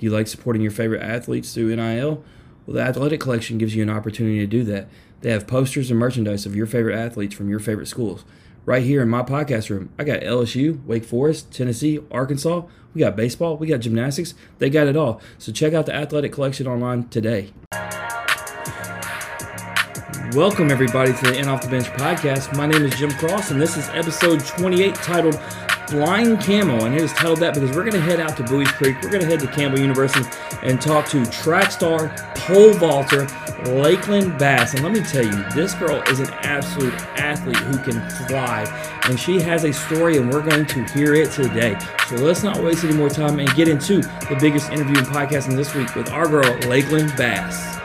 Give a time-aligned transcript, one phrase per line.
[0.00, 2.24] Do you like supporting your favorite athletes through NIL?
[2.64, 4.88] Well, the Athletic Collection gives you an opportunity to do that.
[5.20, 8.24] They have posters and merchandise of your favorite athletes from your favorite schools.
[8.64, 12.62] Right here in my podcast room, I got LSU, Wake Forest, Tennessee, Arkansas.
[12.94, 14.32] We got baseball, we got gymnastics.
[14.56, 15.20] They got it all.
[15.36, 17.52] So check out the Athletic Collection online today.
[20.32, 22.56] Welcome, everybody, to the In Off the Bench podcast.
[22.56, 25.38] My name is Jim Cross, and this is episode 28 titled
[25.90, 26.84] Flying Camel.
[26.84, 28.96] And it is titled that because we're going to head out to Buies Creek.
[29.02, 30.24] We're going to head to Campbell University
[30.62, 33.26] and talk to track star, pole vaulter,
[33.64, 34.74] Lakelyn Bass.
[34.74, 38.64] And let me tell you, this girl is an absolute athlete who can fly.
[39.04, 41.76] And she has a story, and we're going to hear it today.
[42.08, 45.56] So let's not waste any more time and get into the biggest interview in podcasting
[45.56, 47.79] this week with our girl, Lakelyn Bass.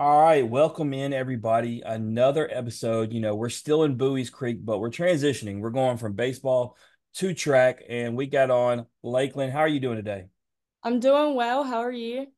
[0.00, 1.82] All right, welcome in everybody.
[1.84, 3.12] Another episode.
[3.12, 5.58] You know, we're still in Buies Creek, but we're transitioning.
[5.58, 6.76] We're going from baseball
[7.14, 9.50] to track, and we got on Lakelyn.
[9.50, 10.26] How are you doing today?
[10.84, 11.64] I'm doing well.
[11.64, 12.28] How are you?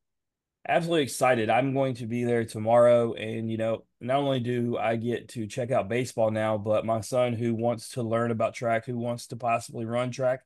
[0.67, 1.51] Absolutely excited.
[1.51, 5.47] I'm going to be there tomorrow, and you know, not only do I get to
[5.47, 9.27] check out baseball now, but my son, who wants to learn about track, who wants
[9.27, 10.41] to possibly run track,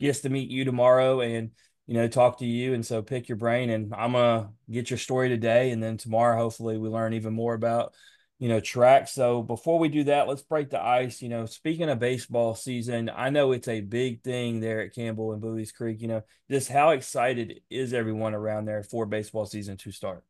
[0.00, 1.50] gets to meet you tomorrow, and
[1.86, 2.74] you know, talk to you.
[2.74, 5.70] And so pick your brain and I'm going to get your story today.
[5.70, 7.94] And then tomorrow, hopefully, we learn even more about,
[8.38, 9.08] you know, track.
[9.08, 11.20] So before we do that, let's break the ice.
[11.20, 15.32] You know, speaking of baseball season, I know it's a big thing there at Campbell
[15.32, 16.00] and Buies Creek.
[16.00, 20.24] You know, just how excited is everyone around there for baseball season to start?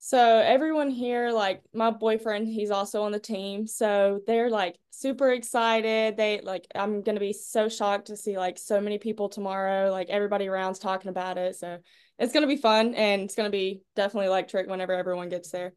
[0.00, 3.66] So everyone here, like my boyfriend, he's also on the team.
[3.66, 6.16] So they're like super excited.
[6.16, 9.90] They like I'm gonna be so shocked to see like so many people tomorrow.
[9.90, 11.56] Like everybody around's talking about it.
[11.56, 11.78] So
[12.18, 15.72] it's gonna be fun and it's gonna be definitely electric whenever everyone gets there.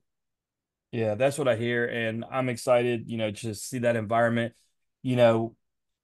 [0.91, 1.85] Yeah, that's what I hear.
[1.85, 4.53] And I'm excited, you know, to see that environment.
[5.03, 5.55] You know,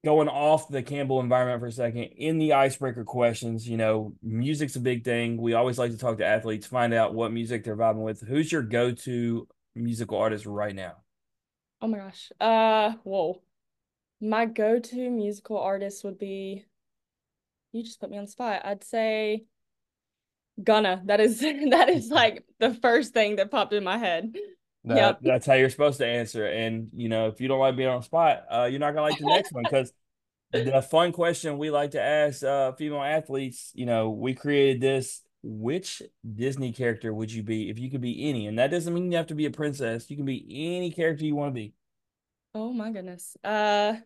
[0.06, 4.76] going off the Campbell environment for a second, in the icebreaker questions, you know, music's
[4.76, 5.38] a big thing.
[5.38, 8.22] We always like to talk to athletes, find out what music they're vibing with.
[8.22, 10.94] Who's your go-to musical artist right now?
[11.82, 12.32] Oh my gosh.
[12.39, 13.42] Uh, whoa.
[14.21, 16.66] My go-to musical artist would be
[17.71, 18.61] you just put me on the spot.
[18.66, 19.45] I'd say
[20.61, 21.02] Gunna.
[21.05, 21.39] That is
[21.70, 24.33] that is like the first thing that popped in my head.
[24.87, 25.20] No, yep.
[25.21, 26.45] That's how you're supposed to answer.
[26.45, 28.98] And, you know, if you don't like being on the spot, uh, you're not going
[28.98, 29.92] to like the next one because
[30.52, 35.21] the fun question we like to ask uh, female athletes, you know, we created this.
[35.43, 36.02] Which
[36.36, 38.47] Disney character would you be if you could be any?
[38.47, 40.09] And that doesn't mean you have to be a princess.
[40.09, 41.73] You can be any character you want to be.
[42.55, 43.37] Oh my goodness.
[43.43, 43.97] Uh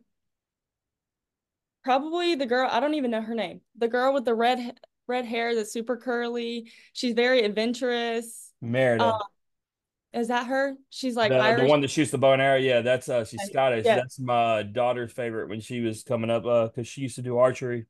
[1.84, 3.62] probably the girl, I don't even know her name.
[3.78, 4.78] The girl with the red
[5.08, 6.72] red hair that's super curly.
[6.94, 8.52] She's very adventurous.
[8.62, 9.06] Merida.
[9.06, 9.20] Uh,
[10.14, 10.76] is that her?
[10.90, 12.58] She's like the, the, one that shoots the bow and arrow.
[12.58, 13.86] Yeah, that's uh she's Scottish.
[13.86, 13.96] Yeah.
[13.96, 17.38] That's my daughter's favorite when she was coming up uh because she used to do
[17.38, 17.86] archery.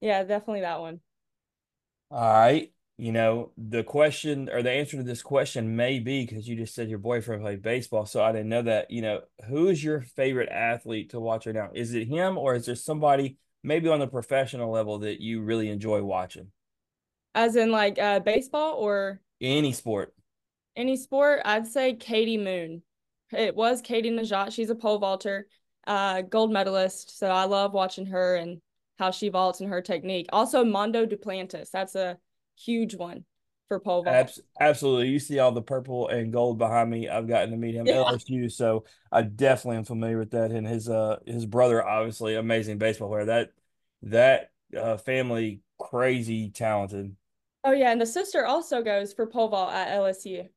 [0.00, 1.00] Yeah, definitely that one.
[2.10, 2.72] All right.
[2.98, 6.74] You know, the question or the answer to this question may be because you just
[6.74, 8.06] said your boyfriend played baseball.
[8.06, 8.90] So I didn't know that.
[8.90, 11.70] You know, who is your favorite athlete to watch right now?
[11.74, 15.68] Is it him or is there somebody maybe on the professional level that you really
[15.68, 16.48] enjoy watching?
[17.34, 20.14] As in like uh baseball or any sport?
[20.76, 22.82] Any sport, I'd say Katie Moon.
[23.30, 24.52] It was Katie Nageotte.
[24.52, 25.46] She's a pole vaulter,
[25.86, 27.18] uh, gold medalist.
[27.18, 28.60] So I love watching her and
[28.98, 30.26] how she vaults and her technique.
[30.32, 31.70] Also, Mondo Duplantis.
[31.70, 32.18] That's a
[32.58, 33.24] huge one
[33.68, 34.14] for pole vault.
[34.14, 35.08] Abs- absolutely.
[35.08, 37.08] You see all the purple and gold behind me.
[37.08, 38.04] I've gotten to meet him yeah.
[38.04, 40.52] LSU, so I definitely am familiar with that.
[40.52, 43.24] And his uh his brother, obviously, amazing baseball player.
[43.26, 43.50] That
[44.02, 47.16] that uh, family crazy talented.
[47.64, 50.48] Oh yeah, and the sister also goes for pole vault at LSU.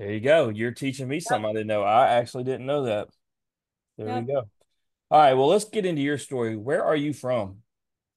[0.00, 0.48] There you go.
[0.48, 1.82] You're teaching me something I didn't know.
[1.82, 3.08] I actually didn't know that.
[3.98, 4.24] There yep.
[4.24, 4.44] we go.
[5.10, 5.34] All right.
[5.34, 6.56] Well, let's get into your story.
[6.56, 7.58] Where are you from?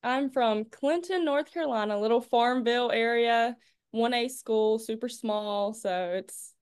[0.02, 3.58] I'm from Clinton, North Carolina, little Farmville area,
[3.94, 5.74] 1A school, super small.
[5.74, 6.54] So it's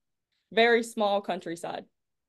[0.50, 1.84] very small countryside.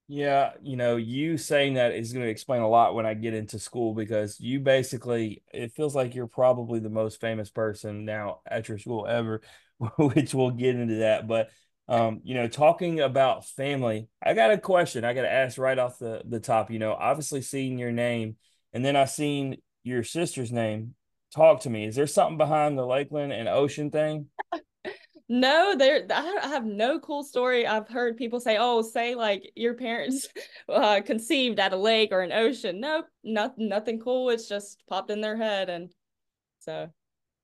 [0.08, 3.34] Yeah, you know, you saying that is going to explain a lot when I get
[3.34, 8.42] into school because you basically, it feels like you're probably the most famous person now
[8.46, 9.42] at your school ever,
[9.98, 11.28] which we'll get into that.
[11.28, 11.50] But
[11.88, 15.78] um, you know, talking about family, I got a question I got to ask right
[15.78, 16.72] off the, the top.
[16.72, 18.38] You know, obviously seeing your name
[18.74, 20.96] and then I seen your sister's name.
[21.34, 21.86] Talk to me.
[21.86, 24.28] Is there something behind the Lakelyn and Ocean thing?
[25.30, 26.06] no, there.
[26.12, 27.66] I have no cool story.
[27.66, 30.28] I've heard people say, "Oh, say like your parents
[30.70, 34.30] uh, conceived at a lake or an ocean." Nope, not nothing cool.
[34.30, 35.90] It's just popped in their head, and
[36.60, 36.90] so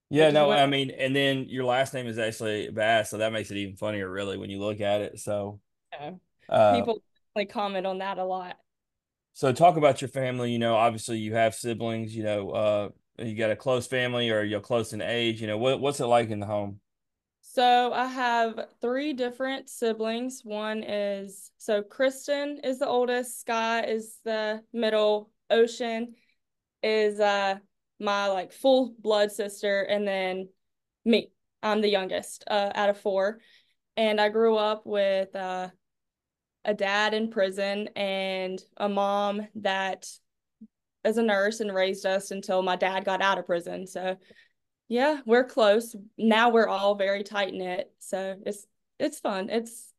[0.10, 3.52] yeah, no, I mean, and then your last name is actually Bass, so that makes
[3.52, 5.20] it even funnier, really, when you look at it.
[5.20, 5.60] So,
[5.94, 6.12] yeah.
[6.50, 7.02] uh, people
[7.36, 8.58] like comment on that a lot.
[9.34, 10.52] So, talk about your family.
[10.52, 12.16] You know, obviously, you have siblings.
[12.16, 12.90] You know, uh,
[13.24, 15.42] you got a close family or you're close in age?
[15.42, 16.80] You know, what what's it like in the home?
[17.42, 20.42] So I have three different siblings.
[20.44, 26.16] One is so Kristen is the oldest, Sky is the middle, Ocean
[26.82, 27.58] is uh
[28.00, 30.50] my like full blood sister, and then
[31.06, 31.32] me.
[31.62, 33.40] I'm the youngest uh, out of four.
[33.98, 35.70] And I grew up with uh,
[36.64, 40.08] a dad in prison and a mom that
[41.04, 43.88] is a nurse and raised us until my dad got out of prison.
[43.88, 44.18] So
[44.88, 45.96] yeah, we're close.
[46.18, 47.92] Now we're all very tight knit.
[48.00, 48.66] So it's
[49.00, 49.50] it's fun.
[49.50, 49.94] It's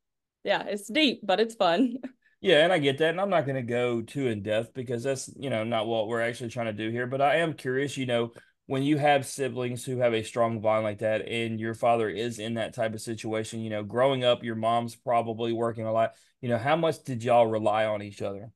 [0.44, 1.98] yeah, it's deep, but it's fun.
[2.40, 3.10] Yeah, and I get that.
[3.10, 6.08] And I'm not going to go too in depth because that's, you know, not what
[6.08, 7.06] we're actually trying to do here.
[7.06, 8.32] But I am curious, you know,
[8.66, 12.38] when you have siblings who have a strong bond like that and your father is
[12.38, 16.12] in that type of situation, you know, growing up, your mom's probably working a lot.
[16.40, 18.50] You know, how much did y'all rely on each other?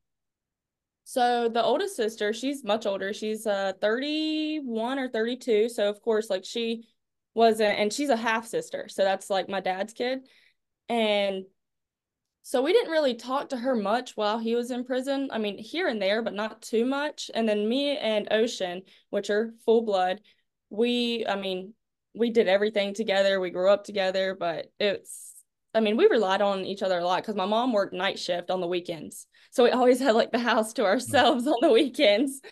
[1.05, 3.13] So the oldest sister, she's much older.
[3.13, 5.69] She's uh 31 or 32.
[5.69, 6.87] So of course, like she
[7.35, 8.89] wasn't, and she's a half sister.
[8.89, 10.21] So that's like my dad's kid.
[10.89, 11.45] And
[12.46, 15.31] so we didn't really talk to her much while he was in prison.
[15.32, 17.31] I mean, here and there, but not too much.
[17.32, 20.20] And then me and Ocean, which are full blood,
[20.69, 21.73] we, I mean,
[22.14, 23.41] we did everything together.
[23.41, 25.32] We grew up together, but it's
[25.75, 28.50] I mean, we relied on each other a lot because my mom worked night shift
[28.50, 29.26] on the weekends.
[29.50, 30.87] So we always had like the house to mm.
[30.87, 32.43] ourselves on the weekends.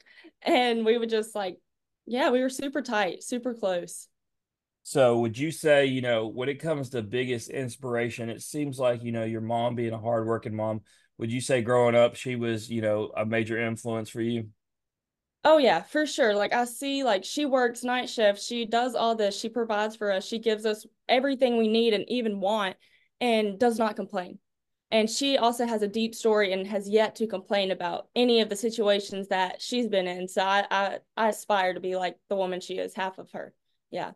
[0.40, 1.58] And we would just like,
[2.06, 4.08] yeah, we were super tight, super close.
[4.84, 9.02] So would you say, you know, when it comes to biggest inspiration, it seems like,
[9.02, 10.81] you know, your mom being a hardworking mom,
[11.19, 14.49] would you say growing up she was, you know, a major influence for you?
[15.44, 16.34] Oh yeah, for sure.
[16.34, 20.11] Like I see like she works night shift, she does all this, she provides for
[20.11, 22.76] us, she gives us everything we need and even want
[23.20, 24.38] and does not complain.
[24.90, 28.50] And she also has a deep story and has yet to complain about any of
[28.50, 30.28] the situations that she's been in.
[30.28, 33.55] So I, I, I aspire to be like the woman she is, half of her.
[33.90, 34.12] Yeah.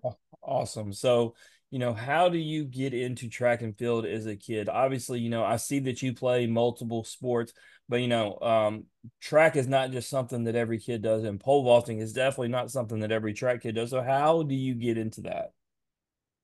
[0.47, 0.93] Awesome.
[0.93, 1.35] So,
[1.71, 4.69] you know, how do you get into track and field as a kid?
[4.69, 7.53] Obviously, you know, I see that you play multiple sports,
[7.89, 8.85] but you know, um,
[9.21, 12.71] track is not just something that every kid does, and pole vaulting is definitely not
[12.71, 13.91] something that every track kid does.
[13.91, 15.53] So, how do you get into that?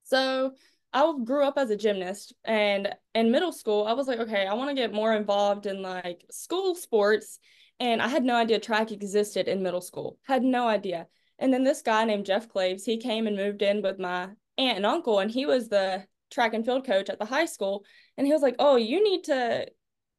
[0.03, 0.53] So,
[0.93, 4.53] I grew up as a gymnast and in middle school I was like, okay, I
[4.53, 7.39] want to get more involved in like school sports.
[7.81, 10.19] And I had no idea track existed in middle school.
[10.25, 11.07] Had no idea.
[11.39, 14.77] And then this guy named Jeff Claves, he came and moved in with my aunt
[14.77, 17.85] and uncle, and he was the track and field coach at the high school.
[18.17, 19.67] And he was like, Oh, you need to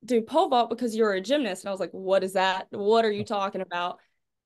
[0.05, 1.63] do pole vault because you're a gymnast.
[1.63, 2.67] And I was like, What is that?
[2.71, 3.99] What are you talking about?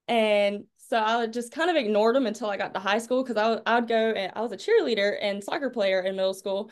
[0.08, 3.38] And so I just kind of ignored him until I got to high school because
[3.38, 6.72] I, I would go and I was a cheerleader and soccer player in middle school.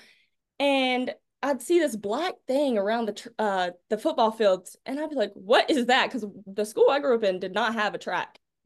[0.59, 1.13] And
[1.43, 5.31] I'd see this black thing around the uh the football fields, and I'd be like,
[5.35, 8.39] "What is that?" Because the school I grew up in did not have a track.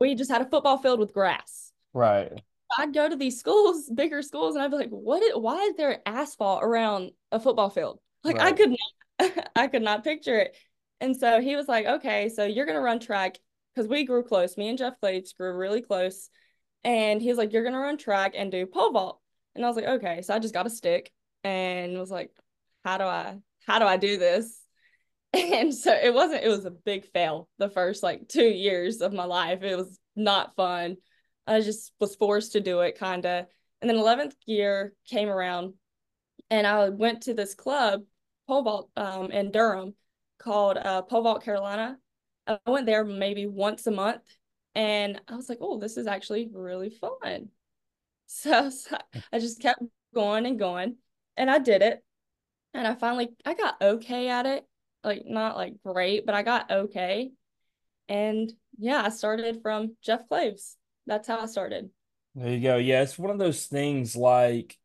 [0.00, 1.72] we just had a football field with grass.
[1.92, 2.32] Right.
[2.78, 5.22] I'd go to these schools, bigger schools, and I'd be like, "What?
[5.22, 8.48] Is, why is there asphalt around a football field?" Like right.
[8.48, 10.56] I could not, I could not picture it.
[11.00, 13.36] And so he was like, "Okay, so you're gonna run track
[13.76, 14.56] because we grew close.
[14.56, 16.30] Me and Jeff Claves grew really close.
[16.82, 19.20] And he was like, You're gonna run track and do pole vault.
[19.54, 20.22] And I was like, Okay.
[20.22, 21.12] So I just got a stick
[21.44, 22.30] and was like,
[22.84, 24.58] How do I how do I do this?
[25.36, 29.12] And so it wasn't, it was a big fail the first like two years of
[29.12, 29.62] my life.
[29.62, 30.96] It was not fun.
[31.46, 33.46] I just was forced to do it kind of.
[33.80, 35.74] And then 11th year came around
[36.50, 38.02] and I went to this club,
[38.46, 39.94] pole vault um, in Durham
[40.38, 41.98] called uh, Pole Vault Carolina.
[42.46, 44.22] I went there maybe once a month
[44.74, 47.48] and I was like, oh, this is actually really fun.
[48.28, 48.96] So, so,
[49.32, 49.80] I just kept
[50.12, 50.96] going and going
[51.36, 52.02] and I did it.
[52.74, 54.66] And I finally I got okay at it.
[55.06, 57.30] Like not like great, but I got okay.
[58.08, 60.76] And yeah, I started from Jeff Claves.
[61.06, 61.90] That's how I started.
[62.34, 62.76] There you go.
[62.76, 64.76] Yeah, it's one of those things like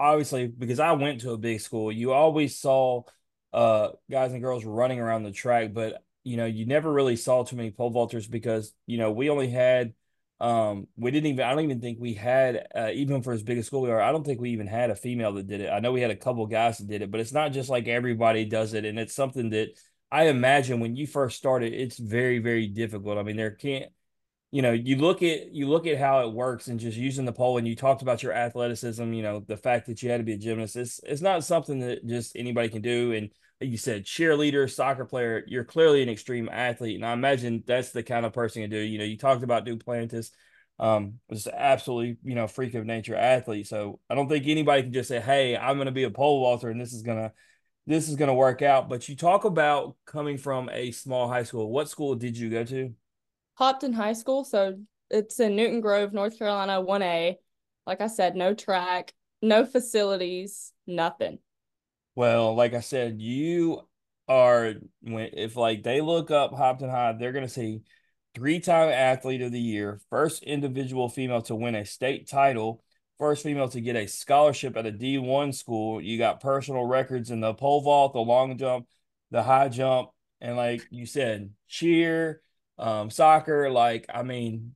[0.00, 3.04] obviously because I went to a big school, you always saw
[3.52, 7.44] uh guys and girls running around the track, but you know, you never really saw
[7.44, 9.94] too many pole vaulters because, you know, we only had,
[10.40, 13.58] um, we didn't even, I don't even think we had, uh, even for as big
[13.58, 15.70] a school we are, I don't think we even had a female that did it.
[15.70, 17.88] I know we had a couple guys that did it, but it's not just like
[17.88, 18.84] everybody does it.
[18.86, 19.78] And it's something that
[20.10, 23.18] I imagine when you first started, it's very, very difficult.
[23.18, 23.92] I mean, there can't,
[24.50, 27.32] you know, you look at you look at how it works and just using the
[27.32, 30.24] pole and you talked about your athleticism, you know, the fact that you had to
[30.24, 30.74] be a gymnast.
[30.74, 33.12] It's it's not something that just anybody can do.
[33.12, 36.96] And you said cheerleader, soccer player, you're clearly an extreme athlete.
[36.96, 38.78] And I imagine that's the kind of person you do.
[38.78, 40.30] You know, you talked about Duplantis,
[40.78, 43.66] um, just absolutely, you know, freak of nature athlete.
[43.66, 46.70] So I don't think anybody can just say, Hey, I'm gonna be a pole vaulter
[46.70, 47.32] and this is gonna
[47.86, 48.88] this is gonna work out.
[48.88, 51.70] But you talk about coming from a small high school.
[51.70, 52.94] What school did you go to?
[53.54, 54.44] Hobbton High School.
[54.44, 54.78] So
[55.10, 57.36] it's in Newton Grove, North Carolina, 1A.
[57.86, 59.12] Like I said, no track,
[59.42, 61.40] no facilities, nothing.
[62.14, 63.82] Well, like I said, you
[64.28, 67.82] are when if like they look up Hobbton High, they're gonna see
[68.34, 72.82] three-time athlete of the year, first individual female to win a state title,
[73.18, 76.00] first female to get a scholarship at a D1 school.
[76.00, 78.86] You got personal records in the pole vault, the long jump,
[79.30, 82.42] the high jump, and like you said, cheer,
[82.78, 83.70] um, soccer.
[83.70, 84.74] Like, I mean,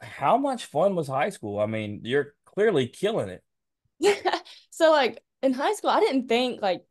[0.00, 1.58] how much fun was high school?
[1.60, 3.42] I mean, you're clearly killing it.
[4.70, 6.84] so like in high school, I didn't think like,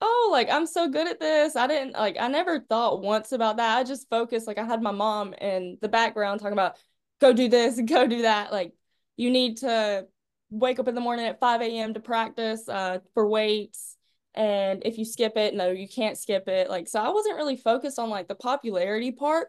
[0.00, 1.56] oh, like I'm so good at this.
[1.56, 3.78] I didn't like I never thought once about that.
[3.78, 6.76] I just focused like I had my mom in the background talking about
[7.20, 8.52] go do this and go do that.
[8.52, 8.72] Like
[9.16, 10.06] you need to
[10.50, 11.94] wake up in the morning at 5 a.m.
[11.94, 13.96] to practice uh, for weights.
[14.34, 16.68] And if you skip it, no, you can't skip it.
[16.68, 19.48] Like, so I wasn't really focused on like the popularity part.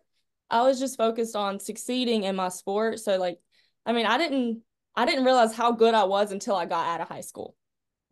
[0.49, 2.99] I was just focused on succeeding in my sport.
[2.99, 3.39] So like,
[3.85, 4.61] I mean, I didn't
[4.95, 7.55] I didn't realize how good I was until I got out of high school.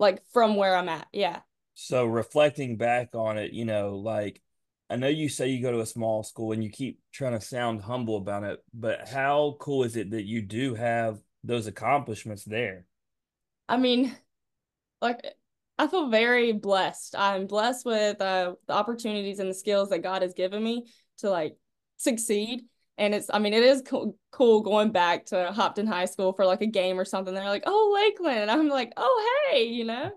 [0.03, 1.07] Like from where I'm at.
[1.13, 1.39] Yeah.
[1.75, 4.41] So reflecting back on it, you know, like
[4.89, 7.41] I know you say you go to a small school and you keep trying to
[7.41, 12.43] sound humble about it, but how cool is it that you do have those accomplishments
[12.43, 12.86] there?
[13.69, 14.13] I mean,
[15.01, 15.25] like
[15.79, 17.15] I feel very blessed.
[17.17, 20.86] I'm blessed with uh, the opportunities and the skills that God has given me
[21.19, 21.55] to like
[21.95, 22.65] succeed.
[22.97, 26.45] And it's, I mean, it is cool, cool going back to Hobbton High School for
[26.45, 27.33] like a game or something.
[27.33, 28.43] They're like, oh, Lakelyn.
[28.43, 30.12] And I'm like, oh, hey, you know?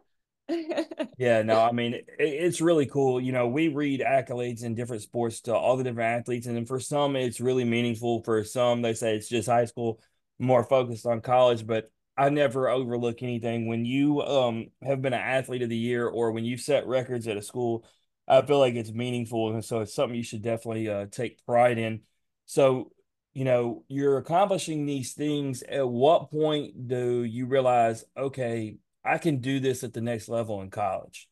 [1.17, 3.21] yeah, no, I mean, it, it's really cool.
[3.21, 6.47] You know, we read accolades in different sports to all the different athletes.
[6.47, 8.23] And then for some, it's really meaningful.
[8.23, 10.01] For some, they say it's just high school,
[10.39, 11.67] more focused on college.
[11.67, 13.67] But I never overlook anything.
[13.67, 17.27] When you um have been an athlete of the year or when you've set records
[17.29, 17.85] at a school,
[18.29, 21.79] I feel like it's meaningful, and so it's something you should definitely uh, take pride
[21.79, 22.01] in.
[22.47, 22.93] So,
[23.35, 25.63] you know, you're accomplishing these things.
[25.63, 30.63] At what point do you realize, okay, I can do this at the next level
[30.63, 31.29] in college?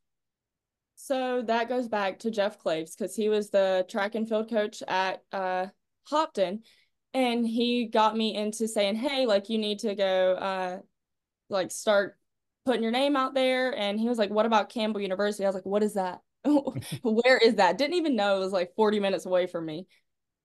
[0.96, 4.82] So that goes back to Jeff Claves because he was the track and field coach
[4.86, 5.66] at uh,
[6.04, 6.62] Hobbton,
[7.12, 10.78] and he got me into saying, "Hey, like you need to go, uh,
[11.50, 12.16] like start
[12.64, 15.54] putting your name out there." And he was like, "What about Campbell University?" I was
[15.54, 16.20] like, "What is that?"
[17.02, 17.76] where is that?
[17.76, 19.86] Didn't even know it was like 40 minutes away from me.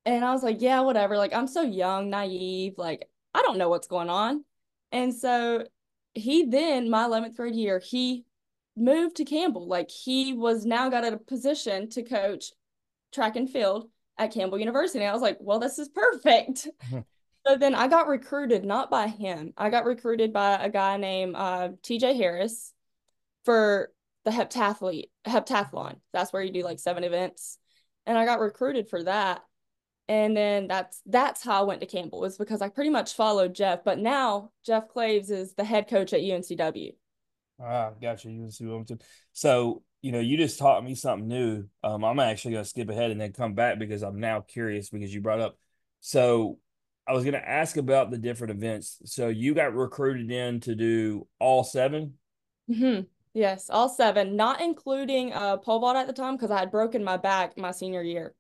[0.06, 1.18] And I was like, yeah, whatever.
[1.18, 2.76] Like, I'm so young, naive.
[2.78, 4.44] Like, I don't know what's going on.
[4.92, 5.66] And so
[6.14, 8.26] he then, my 11th grade year, he
[8.76, 9.68] moved to Campbell.
[9.68, 12.52] Like, he was now got a position to coach
[13.12, 15.00] track and field at Campbell University.
[15.00, 16.68] And I was like, well, this is perfect.
[17.48, 19.54] so then I got recruited, not by him.
[19.58, 22.74] I got recruited by a guy named uh, TJ Harris
[23.46, 23.92] for
[24.26, 25.96] the heptathlete heptathlon.
[26.14, 27.58] That's where you do like seven events.
[28.06, 29.42] And I got recruited for that.
[30.10, 33.54] And then that's that's how I went to Campbell was because I pretty much followed
[33.54, 33.84] Jeff.
[33.84, 36.94] But now Jeff Claves is the head coach at UNCW.
[37.62, 38.30] Ah, gotcha.
[38.30, 39.00] UNC Wilmington.
[39.34, 41.66] So, you know, you just taught me something new.
[41.84, 45.14] Um, I'm actually gonna skip ahead and then come back because I'm now curious because
[45.14, 45.58] you brought up.
[46.00, 46.58] So
[47.08, 49.00] I was gonna ask about the different events.
[49.06, 52.16] So you got recruited in to do all 7
[52.70, 53.02] Mm-hmm.
[53.34, 57.04] Yes, all seven, not including uh pole vault at the time because I had broken
[57.04, 58.36] my back my senior year.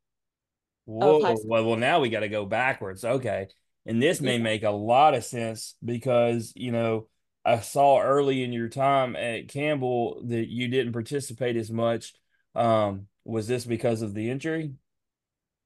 [0.90, 3.06] Whoa, well, well, now we got to go backwards.
[3.06, 3.48] Okay.
[3.86, 4.44] And this may yeah.
[4.44, 7.08] make a lot of sense because, you know,
[7.46, 12.14] I saw early in your time at Campbell that you didn't participate as much.
[12.56, 14.74] Um, was this because of the injury?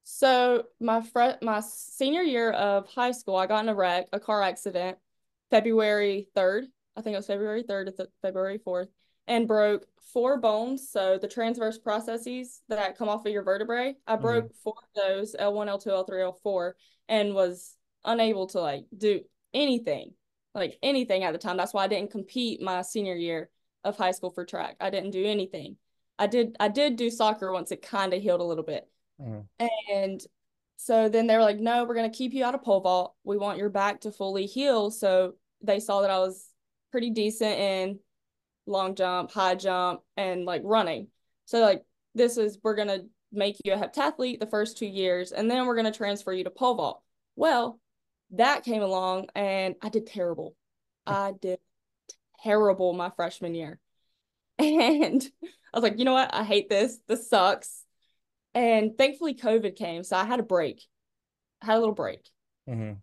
[0.03, 4.19] So my fr- my senior year of high school, I got in a wreck, a
[4.19, 4.97] car accident,
[5.49, 6.65] February 3rd.
[6.97, 8.89] I think it was February 3rd to February 4th
[9.27, 10.89] and broke four bones.
[10.89, 14.21] So the transverse processes that come off of your vertebrae, I mm-hmm.
[14.21, 14.57] broke mm-hmm.
[14.63, 16.71] four of those L1, L2, L3, L4,
[17.09, 19.21] and was unable to like do
[19.53, 20.13] anything,
[20.53, 21.57] like anything at the time.
[21.57, 23.49] That's why I didn't compete my senior year
[23.83, 24.75] of high school for track.
[24.79, 25.77] I didn't do anything.
[26.19, 28.87] I did I did do soccer once it kind of healed a little bit.
[29.21, 29.65] Mm-hmm.
[29.91, 30.21] And
[30.77, 33.15] so then they were like, no, we're gonna keep you out of pole vault.
[33.23, 34.91] We want your back to fully heal.
[34.91, 36.49] So they saw that I was
[36.91, 37.99] pretty decent in
[38.65, 41.07] long jump, high jump, and like running.
[41.45, 41.83] So like
[42.15, 42.99] this is we're gonna
[43.31, 46.49] make you a heptathlete the first two years, and then we're gonna transfer you to
[46.49, 47.01] pole vault.
[47.35, 47.79] Well,
[48.31, 50.55] that came along, and I did terrible.
[51.05, 51.59] I did
[52.41, 53.79] terrible my freshman year,
[54.59, 56.33] and I was like, you know what?
[56.33, 56.99] I hate this.
[57.07, 57.83] This sucks.
[58.53, 60.83] And thankfully, COVID came, so I had a break.
[61.61, 62.29] I had a little break.
[62.69, 62.93] Mm-hmm.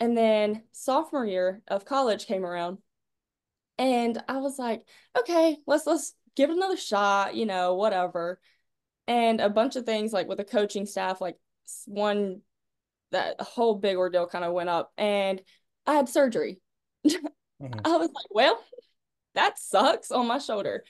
[0.00, 2.78] And then sophomore year of college came around,
[3.78, 8.40] and I was like, okay, let's let's give it another shot, you know, whatever.
[9.06, 11.36] And a bunch of things like with the coaching staff, like
[11.86, 12.42] one
[13.12, 15.40] that whole big ordeal kind of went up and
[15.86, 16.60] I had surgery.
[17.06, 17.80] mm-hmm.
[17.84, 18.62] I was like, well,
[19.34, 20.84] that sucks on my shoulder.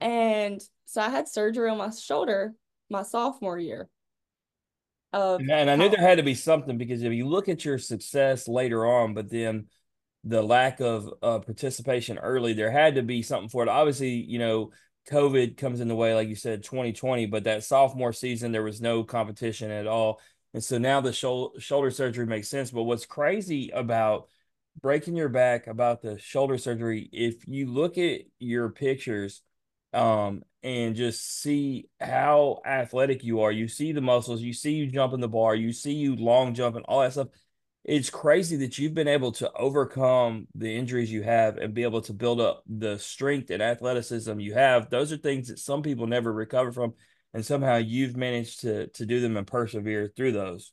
[0.00, 2.54] And so I had surgery on my shoulder
[2.90, 3.88] my sophomore year.
[5.12, 7.64] Of and, and I knew there had to be something because if you look at
[7.64, 9.66] your success later on, but then
[10.24, 13.68] the lack of uh, participation early, there had to be something for it.
[13.68, 14.70] Obviously, you know,
[15.10, 18.80] COVID comes in the way, like you said, 2020, but that sophomore season, there was
[18.80, 20.20] no competition at all.
[20.54, 22.70] And so now the shoulder surgery makes sense.
[22.70, 24.28] But what's crazy about
[24.80, 29.42] breaking your back, about the shoulder surgery, if you look at your pictures
[29.92, 34.86] um, and just see how athletic you are, you see the muscles, you see you
[34.86, 37.28] jumping the bar, you see you long jumping, all that stuff
[37.84, 42.00] it's crazy that you've been able to overcome the injuries you have and be able
[42.00, 44.88] to build up the strength and athleticism you have.
[44.88, 46.94] Those are things that some people never recover from,
[47.34, 50.72] and somehow you've managed to to do them and persevere through those.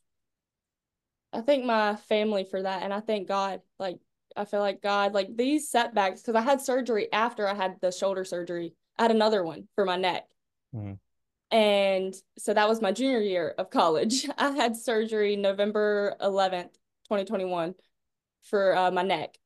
[1.34, 3.60] I thank my family for that, and I thank God.
[3.78, 3.98] Like
[4.34, 7.92] I feel like God, like these setbacks, because I had surgery after I had the
[7.92, 8.72] shoulder surgery.
[8.98, 10.24] I had another one for my neck.
[10.74, 10.94] Mm-hmm.
[11.54, 14.26] And so that was my junior year of college.
[14.38, 16.70] I had surgery November 11th
[17.12, 17.74] 2021
[18.42, 19.36] for uh, my neck.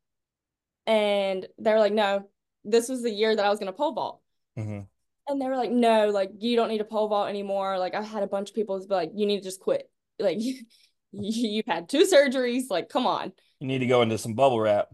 [0.87, 2.29] And they were like, no,
[2.65, 4.21] this was the year that I was going to pole vault.
[4.59, 4.81] Mm-hmm.
[5.29, 7.79] And they were like, no, like, you don't need to pole vault anymore.
[7.79, 9.91] Like, I had a bunch of people be like, you need to just quit.
[10.19, 10.39] Like,
[11.13, 12.71] you've had two surgeries.
[12.71, 13.33] Like, come on.
[13.59, 14.89] You need to go into some bubble wrap.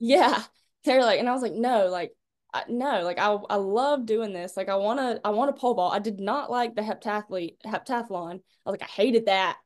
[0.00, 0.42] Yeah.
[0.84, 2.12] They're like, and I was like, no, like,
[2.52, 4.56] I, no, like I I love doing this.
[4.56, 5.92] Like I want to I want to pole vault.
[5.92, 8.36] I did not like the heptathlete heptathlon.
[8.36, 9.58] I was like I hated that,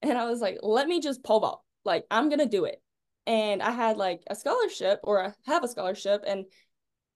[0.00, 2.82] and I was like, let me just pole vault like I'm gonna do it.
[3.26, 6.46] And I had like a scholarship or I have a scholarship and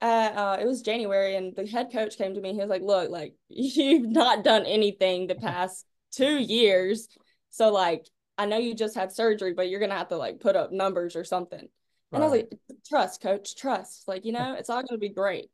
[0.00, 2.52] uh, uh, it was January and the head coach came to me.
[2.52, 7.08] He was like, look, like you've not done anything the past two years.
[7.50, 8.06] So like
[8.36, 11.16] I know you just had surgery, but you're gonna have to like put up numbers
[11.16, 11.68] or something.
[12.12, 12.22] And.
[12.22, 12.52] I was like,
[12.86, 14.06] trust, coach, trust.
[14.06, 15.50] Like, you know, it's all gonna be great.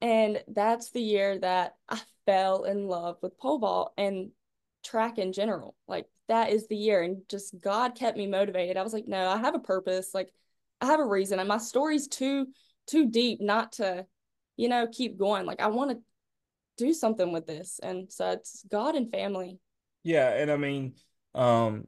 [0.00, 4.30] And that's the year that I fell in love with pole vault and
[4.82, 5.74] track in general.
[5.88, 7.02] Like that is the year.
[7.02, 8.76] And just God kept me motivated.
[8.76, 10.10] I was like, no, I have a purpose.
[10.14, 10.32] Like
[10.80, 11.38] I have a reason.
[11.38, 12.48] And my story's too,
[12.86, 14.06] too deep not to,
[14.56, 15.46] you know, keep going.
[15.46, 15.98] Like I want to
[16.76, 17.80] do something with this.
[17.82, 19.58] And so it's God and family.
[20.02, 20.30] Yeah.
[20.30, 20.94] And I mean,
[21.34, 21.86] um,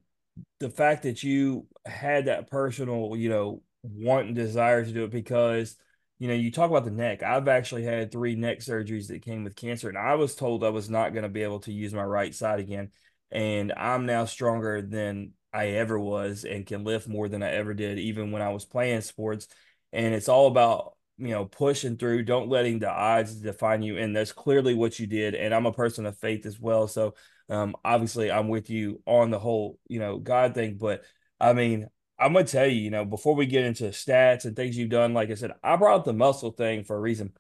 [0.61, 5.11] the fact that you had that personal, you know, want and desire to do it
[5.11, 5.77] because
[6.19, 7.23] you know, you talk about the neck.
[7.23, 10.69] I've actually had three neck surgeries that came with cancer, and I was told I
[10.71, 12.91] was not going to be able to use my right side again
[13.35, 17.75] and I'm now stronger than I ever was and can lift more than I ever
[17.75, 19.49] did, even when I was playing sports.
[19.93, 23.99] And it's all about, you know, pushing through, don't letting the odds define you.
[23.99, 25.35] And that's clearly what you did.
[25.35, 26.87] And I'm a person of faith as well.
[26.87, 27.15] So
[27.49, 30.77] um, obviously I'm with you on the whole, you know, God thing.
[30.79, 31.03] But
[31.41, 34.77] I mean, I'm gonna tell you, you know, before we get into stats and things
[34.77, 37.33] you've done, like I said, I brought up the muscle thing for a reason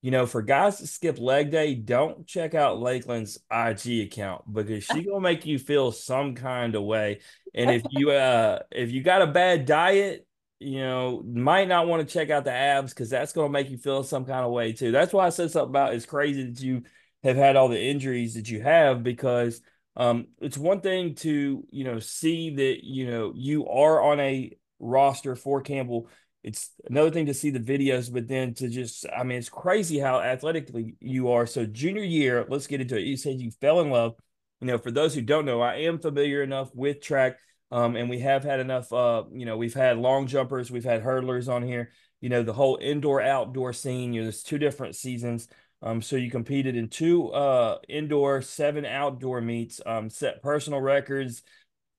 [0.00, 4.84] you know, for guys to skip leg day, don't check out Lakelyn's IG account because
[4.84, 7.20] she gonna make you feel some kind of way.
[7.54, 10.26] And if you uh if you got a bad diet,
[10.60, 13.78] you know, might not want to check out the abs because that's gonna make you
[13.78, 14.92] feel some kind of way too.
[14.92, 16.82] That's why I said something about it's crazy that you
[17.24, 19.60] have had all the injuries that you have because
[19.98, 24.56] um it's one thing to you know see that you know you are on a
[24.80, 26.08] roster for Campbell
[26.44, 29.98] it's another thing to see the videos, but then to just, I mean, it's crazy
[29.98, 31.46] how athletically you are.
[31.46, 33.02] So, junior year, let's get into it.
[33.02, 34.14] You said you fell in love.
[34.60, 37.38] You know, for those who don't know, I am familiar enough with track,
[37.70, 38.92] um, and we have had enough.
[38.92, 41.92] Uh, you know, we've had long jumpers, we've had hurdlers on here.
[42.20, 44.12] You know, the whole indoor outdoor scene.
[44.12, 45.48] You know, there's two different seasons.
[45.80, 51.42] Um, so you competed in two uh indoor, seven outdoor meets, um, set personal records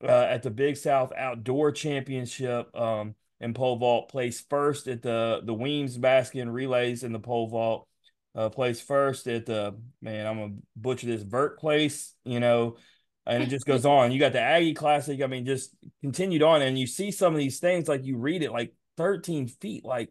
[0.04, 2.76] uh, at the Big South Outdoor Championship.
[2.76, 7.48] Um, in pole vault, placed first at the the Weems Baskin relays in the pole
[7.48, 7.88] vault,
[8.36, 10.28] uh, placed first at the man.
[10.28, 12.78] I'm gonna butcher this vert place, you know,
[13.26, 14.12] and it just goes on.
[14.12, 15.22] You got the Aggie Classic.
[15.22, 18.44] I mean, just continued on, and you see some of these things like you read
[18.44, 20.10] it like 13 feet, like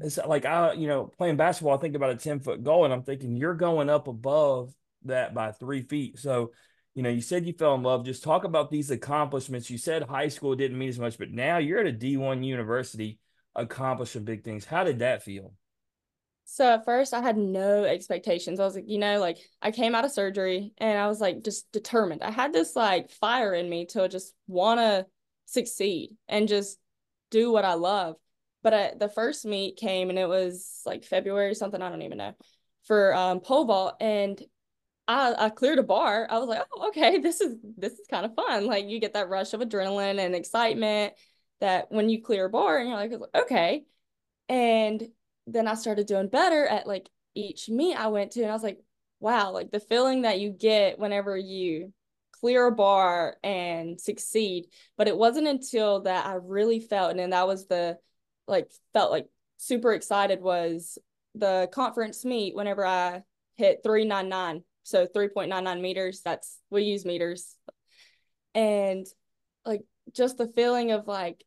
[0.00, 1.76] it's like I, you know, playing basketball.
[1.76, 5.34] I think about a 10 foot goal, and I'm thinking you're going up above that
[5.34, 6.18] by three feet.
[6.18, 6.52] So
[6.96, 8.06] you know, you said you fell in love.
[8.06, 9.68] Just talk about these accomplishments.
[9.68, 13.18] You said high school didn't mean as much, but now you're at a D1 university
[13.54, 14.64] accomplishing big things.
[14.64, 15.52] How did that feel?
[16.46, 18.58] So at first I had no expectations.
[18.58, 21.44] I was like, you know, like I came out of surgery and I was like
[21.44, 22.22] just determined.
[22.22, 25.06] I had this like fire in me to just want to
[25.44, 26.78] succeed and just
[27.30, 28.16] do what I love.
[28.66, 32.18] But I, the first meet came and it was like February something, I don't even
[32.18, 32.32] know,
[32.82, 33.94] for um, pole vault.
[34.00, 34.42] And
[35.06, 36.26] I, I cleared a bar.
[36.28, 38.66] I was like, oh, okay, this is this is kind of fun.
[38.66, 41.12] Like you get that rush of adrenaline and excitement
[41.60, 43.84] that when you clear a bar and you're like, okay.
[44.48, 45.00] And
[45.46, 48.64] then I started doing better at like each meet I went to, and I was
[48.64, 48.80] like,
[49.20, 51.92] wow, like the feeling that you get whenever you
[52.32, 54.66] clear a bar and succeed.
[54.98, 57.98] But it wasn't until that I really felt, and then that was the
[58.46, 60.98] like felt like super excited was
[61.34, 63.22] the conference meet whenever I
[63.56, 67.56] hit 399 so 3.99 meters that's we use meters.
[68.54, 69.04] And
[69.64, 69.82] like
[70.14, 71.44] just the feeling of like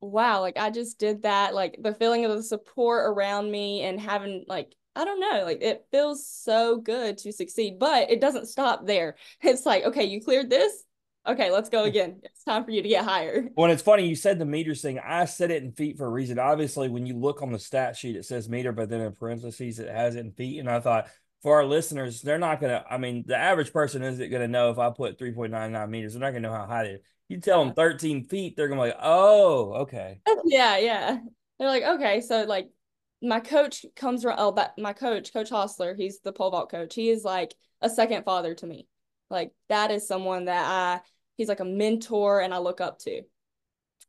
[0.00, 4.00] wow like i just did that like the feeling of the support around me and
[4.00, 8.46] having like i don't know like it feels so good to succeed but it doesn't
[8.46, 9.16] stop there.
[9.42, 10.84] It's like okay you cleared this
[11.26, 14.16] okay let's go again it's time for you to get higher well it's funny you
[14.16, 17.14] said the meters thing i said it in feet for a reason obviously when you
[17.16, 20.20] look on the stat sheet it says meter but then in parentheses it has it
[20.20, 21.08] in feet and i thought
[21.46, 22.84] for our listeners, they're not gonna.
[22.90, 25.88] I mean, the average person isn't gonna know if I put three point nine nine
[25.88, 26.12] meters.
[26.12, 27.00] They're not gonna know how high it is.
[27.28, 31.18] You tell them thirteen feet, they're gonna be like, "Oh, okay." Oh, yeah, yeah.
[31.58, 32.68] They're like, okay, so like,
[33.22, 34.40] my coach comes around.
[34.40, 36.96] Oh, that my coach, Coach Hostler, he's the pole vault coach.
[36.96, 38.88] He is like a second father to me.
[39.30, 41.00] Like that is someone that I.
[41.36, 43.22] He's like a mentor, and I look up to.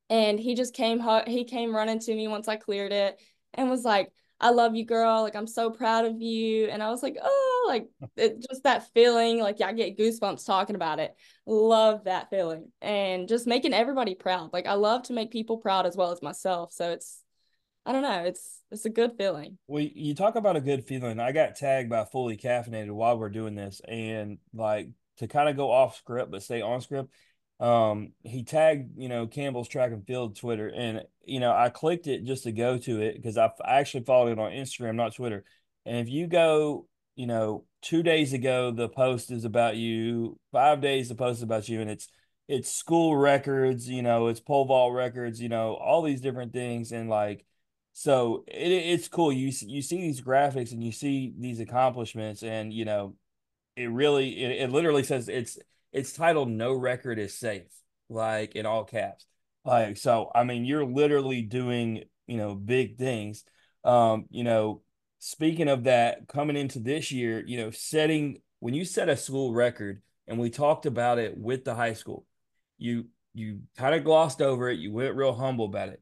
[0.09, 1.01] And he just came.
[1.27, 3.19] He came running to me once I cleared it,
[3.53, 5.23] and was like I love you, girl.
[5.23, 6.65] Like, I'm so proud of you.
[6.65, 9.39] And I was like, oh, like it, just that feeling.
[9.39, 11.15] Like, yeah, I get goosebumps talking about it.
[11.45, 14.53] Love that feeling and just making everybody proud.
[14.53, 16.71] Like, I love to make people proud as well as myself.
[16.71, 17.23] So it's,
[17.85, 19.57] I don't know, it's it's a good feeling.
[19.67, 21.21] Well, you talk about a good feeling.
[21.21, 25.55] I got tagged by fully caffeinated while we're doing this, and like to kind of
[25.55, 27.11] go off script but stay on script
[27.59, 32.07] um he tagged you know campbell's track and field twitter and you know i clicked
[32.07, 35.43] it just to go to it because i actually followed it on instagram not twitter.
[35.85, 40.81] And if you go you know two days ago the post is about you five
[40.81, 42.07] days the post is about you and it's
[42.47, 46.91] it's school records you know it's pole vault records you know all these different things
[46.91, 47.43] and like
[47.99, 49.33] so it, it's cool.
[49.33, 53.15] You you see these graphics and you see these accomplishments and you know
[53.77, 55.57] it really it, it literally says it's
[55.93, 57.71] it's titled "No Record is Safe,"
[58.09, 59.25] like in all caps.
[59.63, 63.43] Like so, I mean, you're literally doing you know big things.
[63.83, 64.81] Um, you know,
[65.19, 69.53] speaking of that, coming into this year, you know, setting when you set a school
[69.53, 72.25] record, and we talked about it with the high school,
[72.79, 74.79] you you kind of glossed over it.
[74.79, 76.01] You went real humble about it,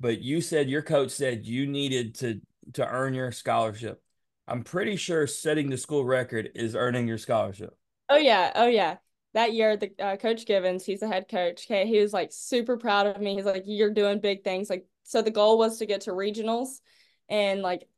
[0.00, 2.40] but you said your coach said you needed to
[2.74, 4.01] to earn your scholarship.
[4.48, 7.76] I'm pretty sure setting the school record is earning your scholarship.
[8.08, 8.96] Oh yeah, oh yeah
[9.34, 11.66] that year, the uh, coach Givens, he's the head coach.
[11.66, 13.34] Okay, he was like super proud of me.
[13.34, 16.80] He's like, "You're doing big things." Like, so the goal was to get to regionals,
[17.28, 17.88] and like,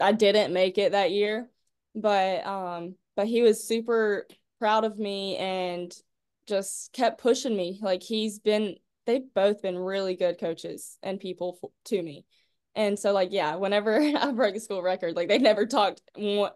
[0.00, 1.48] I didn't make it that year,
[1.94, 4.26] but um, but he was super
[4.58, 5.94] proud of me and
[6.46, 7.78] just kept pushing me.
[7.80, 8.76] Like he's been,
[9.06, 12.26] they've both been really good coaches and people f- to me.
[12.76, 16.02] And so, like, yeah, whenever I broke a school record, like they never talked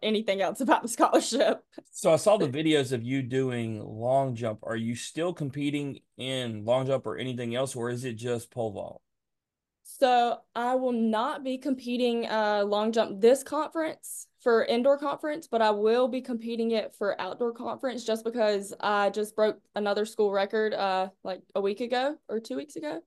[0.02, 1.62] anything else about the scholarship.
[1.90, 4.60] So I saw the videos of you doing long jump.
[4.62, 8.72] Are you still competing in long jump or anything else, or is it just pole
[8.72, 9.02] vault?
[9.84, 15.62] So I will not be competing uh long jump this conference for indoor conference, but
[15.62, 20.30] I will be competing it for outdoor conference just because I just broke another school
[20.30, 23.00] record uh like a week ago or two weeks ago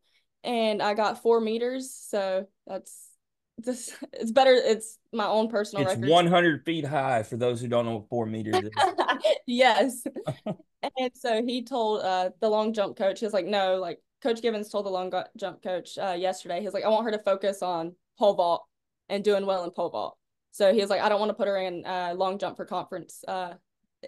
[0.43, 1.91] and I got four meters.
[1.91, 3.11] So that's
[3.57, 6.09] this it's better it's my own personal it's record.
[6.09, 8.69] 100 feet high for those who don't know what four meters is
[9.45, 10.03] yes
[10.45, 14.69] and so he told uh the long jump coach he's like no like coach givens
[14.69, 17.93] told the long jump coach uh yesterday he's like i want her to focus on
[18.17, 18.65] pole vault
[19.09, 20.17] and doing well in pole vault
[20.51, 22.65] so he was like i don't want to put her in uh long jump for
[22.65, 23.53] conference uh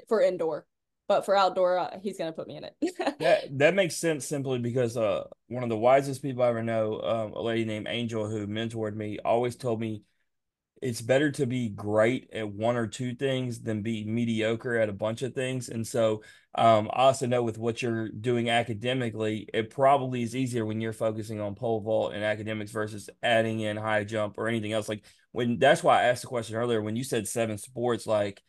[0.07, 0.65] for indoor
[1.07, 2.75] but for outdoor, uh, he's gonna put me in it.
[3.19, 7.01] that that makes sense simply because uh, one of the wisest people I ever know,
[7.01, 10.03] um, a lady named Angel who mentored me, always told me
[10.83, 14.93] it's better to be great at one or two things than be mediocre at a
[14.93, 15.69] bunch of things.
[15.69, 16.23] And so,
[16.55, 20.91] um, I also know with what you're doing academically, it probably is easier when you're
[20.91, 24.89] focusing on pole vault and academics versus adding in high jump or anything else.
[24.89, 28.43] Like when that's why I asked the question earlier when you said seven sports, like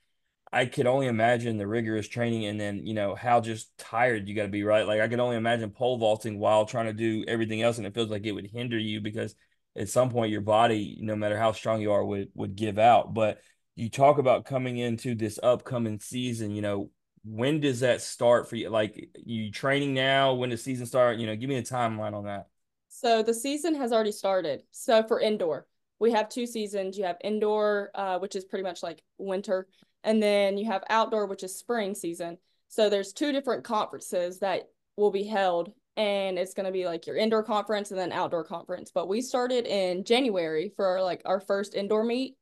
[0.54, 4.36] I could only imagine the rigorous training and then, you know, how just tired you
[4.36, 4.86] got to be, right?
[4.86, 7.78] Like I could only imagine pole vaulting while trying to do everything else.
[7.78, 9.34] And it feels like it would hinder you because
[9.76, 13.12] at some point your body, no matter how strong you are, would, would give out.
[13.12, 13.40] But
[13.74, 16.90] you talk about coming into this upcoming season, you know,
[17.24, 18.70] when does that start for you?
[18.70, 21.18] Like you training now, when does season start?
[21.18, 22.46] You know, give me a timeline on that.
[22.90, 24.62] So the season has already started.
[24.70, 25.66] So for indoor,
[25.98, 26.96] we have two seasons.
[26.96, 29.66] You have indoor, uh, which is pretty much like winter,
[30.04, 32.38] and then you have outdoor, which is spring season.
[32.68, 37.06] So there's two different conferences that will be held, and it's going to be like
[37.06, 38.92] your indoor conference and then outdoor conference.
[38.94, 42.36] But we started in January for like our first indoor meet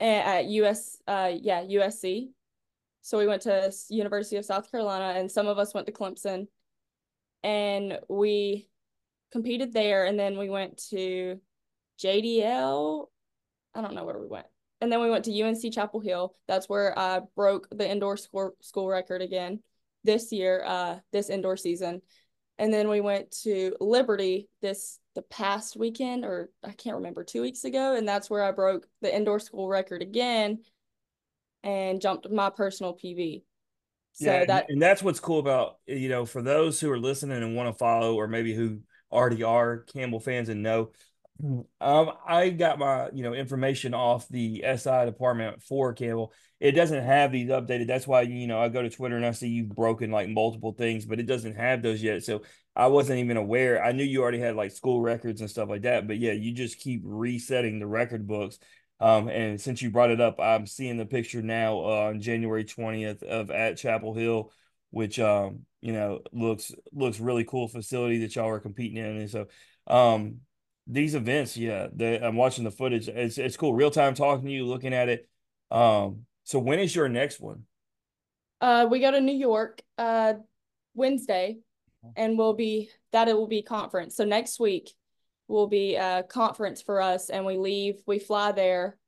[0.00, 2.30] at US, uh, yeah, USC.
[3.02, 6.48] So we went to University of South Carolina, and some of us went to Clemson,
[7.42, 8.68] and we
[9.32, 11.40] competed there, and then we went to
[12.02, 13.06] JDL.
[13.74, 14.46] I don't know where we went
[14.80, 16.34] and then we went to UNC Chapel Hill.
[16.48, 19.60] That's where I broke the indoor school school record again
[20.04, 22.02] this year, uh, this indoor season.
[22.58, 27.42] And then we went to Liberty this the past weekend, or I can't remember, two
[27.42, 30.60] weeks ago, and that's where I broke the indoor school record again,
[31.62, 33.42] and jumped my personal PB.
[34.12, 37.42] So yeah, that and that's what's cool about you know for those who are listening
[37.42, 40.90] and want to follow, or maybe who already are Campbell fans and know
[41.80, 46.32] um, I got my you know information off the SI department for Campbell.
[46.58, 47.86] It doesn't have these updated.
[47.86, 50.72] That's why you know I go to Twitter and I see you've broken like multiple
[50.72, 52.24] things, but it doesn't have those yet.
[52.24, 52.42] So
[52.76, 53.82] I wasn't even aware.
[53.82, 56.52] I knew you already had like school records and stuff like that, but yeah, you
[56.52, 58.58] just keep resetting the record books.
[59.00, 62.64] Um, and since you brought it up, I'm seeing the picture now uh, on January
[62.64, 64.52] 20th of at Chapel Hill,
[64.90, 69.30] which um you know looks looks really cool facility that y'all are competing in, and
[69.30, 69.46] so
[69.86, 70.40] um
[70.90, 73.08] these events, yeah, the, I'm watching the footage.
[73.08, 73.74] It's it's cool.
[73.74, 75.28] Real time talking to you, looking at it.
[75.70, 77.64] Um, so when is your next one?
[78.60, 80.34] Uh, we go to New York uh
[80.94, 81.58] Wednesday,
[82.16, 84.16] and we'll be that it will be conference.
[84.16, 84.90] So next week
[85.48, 88.00] will be a conference for us, and we leave.
[88.06, 88.98] We fly there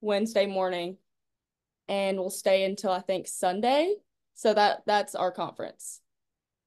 [0.00, 0.98] Wednesday morning,
[1.88, 3.94] and we'll stay until I think Sunday.
[4.34, 6.00] So that that's our conference.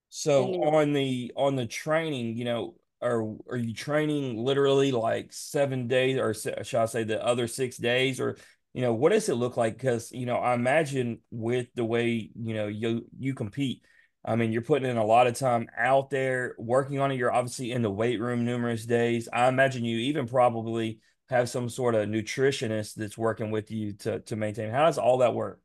[0.09, 5.87] So on the on the training, you know, are are you training literally like seven
[5.87, 8.37] days or shall I say the other six days or
[8.73, 9.73] you know what does it look like?
[9.75, 13.83] Because you know I imagine with the way you know you you compete
[14.25, 17.15] I mean you're putting in a lot of time out there working on it.
[17.15, 19.29] You're obviously in the weight room numerous days.
[19.31, 24.21] I imagine you even probably have some sort of nutritionist that's working with you to
[24.21, 24.71] to maintain.
[24.71, 25.59] How does all that work?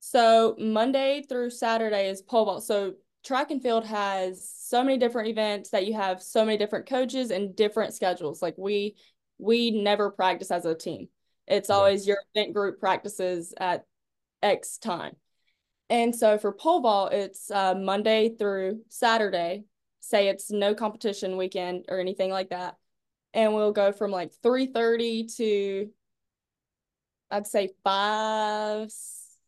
[0.00, 2.64] So Monday through Saturday is pole vault.
[2.64, 2.94] So
[3.24, 7.30] track and field has so many different events that you have so many different coaches
[7.30, 8.42] and different schedules.
[8.42, 8.96] Like we
[9.38, 11.08] we never practice as a team.
[11.46, 13.84] It's always your event group practices at
[14.42, 15.16] X time.
[15.90, 19.64] And so for pole vault, it's uh, Monday through Saturday.
[20.00, 22.76] Say it's no competition weekend or anything like that.
[23.34, 25.90] And we'll go from like 3.30 to
[27.30, 27.70] I'd say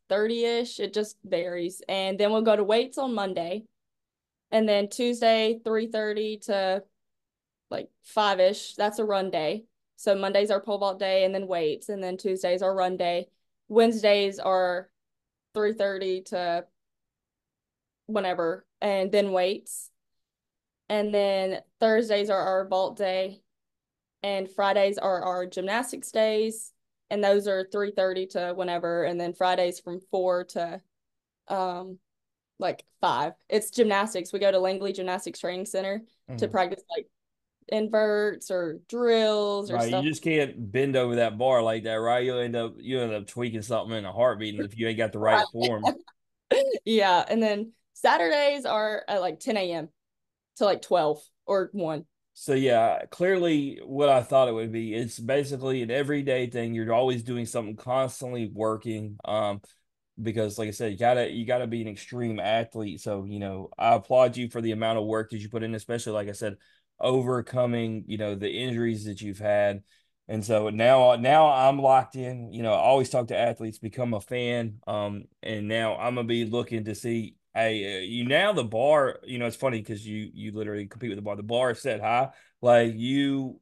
[0.09, 0.81] 5 30-ish.
[0.81, 1.83] It just varies.
[1.89, 3.65] And then we'll go to weights on Monday.
[4.51, 6.83] And then Tuesday, 3.30 to
[7.71, 8.75] like 5-ish.
[8.75, 9.65] That's a run day.
[9.97, 11.89] So Monday's our pole vault day and then weights.
[11.89, 13.29] And then Tuesday's our run day.
[13.69, 14.91] Wednesdays are
[15.55, 16.65] 3.30 to
[18.07, 18.67] whenever.
[18.81, 19.91] And then weights.
[20.89, 23.41] And then Thursdays are our vault day.
[24.23, 26.73] And Fridays are our gymnastics days
[27.11, 30.81] and those are 3.30 to whenever and then fridays from 4 to
[31.49, 31.99] um
[32.59, 34.33] like 5 it's gymnastics.
[34.33, 36.37] We go to langley gymnastics training center mm-hmm.
[36.37, 37.07] to practice like
[37.69, 40.05] inverts or drills or right, stuff.
[40.05, 42.25] you just can't bend over that bar like that right?
[42.25, 45.13] You'll end up you end up tweaking something in a heartbeat if you ain't got
[45.13, 45.85] the right form.
[46.85, 49.89] Yeah and then saturdays are at like 10 a.m
[50.57, 52.05] to like 12 or 1
[52.39, 54.95] so yeah, clearly what I thought it would be.
[54.95, 56.75] It's basically an everyday thing.
[56.75, 59.17] You're always doing something, constantly working.
[59.25, 59.63] Um,
[60.21, 63.01] because like I said, you gotta you gotta be an extreme athlete.
[63.01, 65.75] So you know, I applaud you for the amount of work that you put in,
[65.75, 66.57] especially like I said,
[67.01, 69.83] overcoming you know the injuries that you've had.
[70.29, 72.53] And so now now I'm locked in.
[72.53, 74.81] You know, I always talk to athletes, become a fan.
[74.87, 79.21] Um, and now I'm gonna be looking to see hey, uh, you now the bar,
[79.25, 81.37] you know, it's funny because you you literally compete with the bar.
[81.37, 82.29] The bar is set high.
[82.61, 83.61] Like you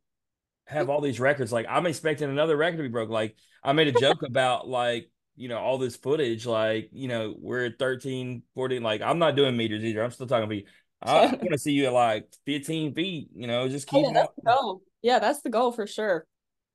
[0.66, 1.52] have all these records.
[1.52, 3.10] Like I'm expecting another record to be broke.
[3.10, 7.34] Like I made a joke about like, you know, all this footage, like, you know,
[7.38, 8.82] we're at 13, 14.
[8.82, 10.02] Like I'm not doing meters either.
[10.02, 10.66] I'm still talking feet.
[11.00, 14.10] I, I want to see you at like 15 feet, you know, just keep oh,
[14.10, 14.82] yeah, that's the goal.
[15.02, 16.26] Yeah, that's the goal for sure.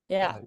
[0.08, 0.34] Yeah.
[0.34, 0.46] Like,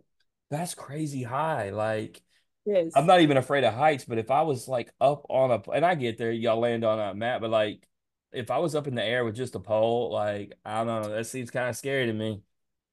[0.50, 1.70] that's crazy high.
[1.70, 2.20] Like
[2.66, 2.94] is.
[2.94, 5.84] I'm not even afraid of heights, but if I was like up on a, and
[5.84, 7.88] I get there, y'all land on a mat, but like
[8.32, 11.14] if I was up in the air with just a pole, like I don't know,
[11.14, 12.42] that seems kind of scary to me.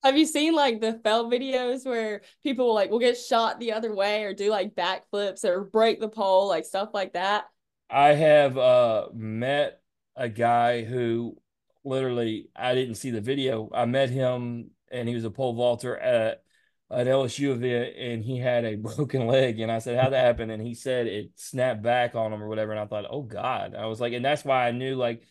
[0.04, 3.74] Have you seen like the fell videos where people will like will get shot the
[3.74, 7.46] other way or do like backflips or break the pole, like stuff like that?
[7.90, 9.82] I have uh met
[10.16, 11.38] a guy who
[11.84, 13.70] literally I didn't see the video.
[13.74, 16.44] I met him and he was a pole vaulter at
[16.92, 19.60] at LSU event and he had a broken leg.
[19.60, 20.50] And I said, How'd that happen?
[20.50, 22.72] And he said it snapped back on him or whatever.
[22.72, 23.76] And I thought, Oh God.
[23.76, 25.24] I was like, and that's why I knew like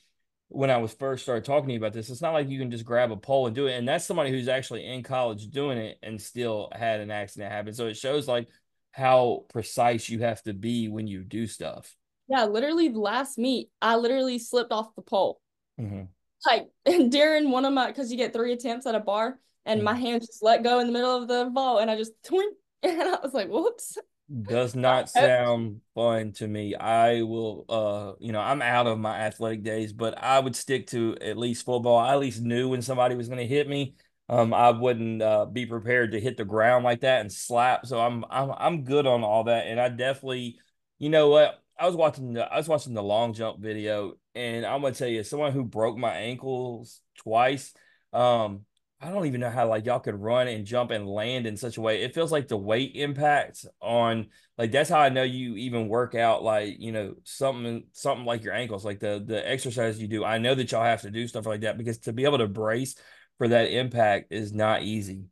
[0.49, 2.71] when I was first started talking to you about this, it's not like you can
[2.71, 3.75] just grab a pole and do it.
[3.75, 7.75] And that's somebody who's actually in college doing it and still had an accident happen.
[7.75, 8.49] So it shows like
[8.93, 11.95] how precise you have to be when you do stuff.
[12.29, 15.41] Yeah, literally last meet, I literally slipped off the pole.
[15.79, 16.05] Mm-hmm.
[16.47, 16.69] Like
[17.11, 19.39] during one of my, because you get three attempts at a bar,
[19.69, 22.13] and my hand just let go in the middle of the vault, and I just
[22.25, 23.99] twink, and I was like, "Whoops."
[24.43, 26.75] Does not sound fun to me.
[26.75, 30.89] I will, uh, you know, I'm out of my athletic days, but I would stick
[30.89, 31.97] to at least football.
[31.97, 33.95] I at least knew when somebody was going to hit me.
[34.29, 37.87] Um, I wouldn't uh, be prepared to hit the ground like that and slap.
[37.87, 40.59] So I'm I'm I'm good on all that, and I definitely,
[40.99, 44.67] you know what, I was watching the I was watching the long jump video, and
[44.67, 47.73] I'm gonna tell you, someone who broke my ankles twice.
[48.13, 48.67] Um,
[49.01, 51.77] I don't even know how like y'all could run and jump and land in such
[51.77, 52.03] a way.
[52.03, 56.17] It feels like the weight impact on like that's how I know you even work
[56.17, 60.25] out like you know something something like your ankles, like the the exercise you do.
[60.25, 62.49] I know that y'all have to do stuff like that because to be able to
[62.49, 62.97] brace
[63.39, 65.27] for that impact is not easy.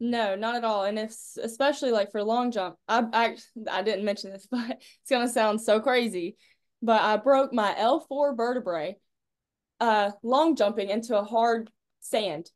[0.00, 0.84] No, not at all.
[0.84, 3.36] And if especially like for long jump, I I
[3.70, 6.36] I didn't mention this, but it's gonna sound so crazy.
[6.82, 8.96] But I broke my L4 vertebrae
[9.78, 12.50] uh long jumping into a hard sand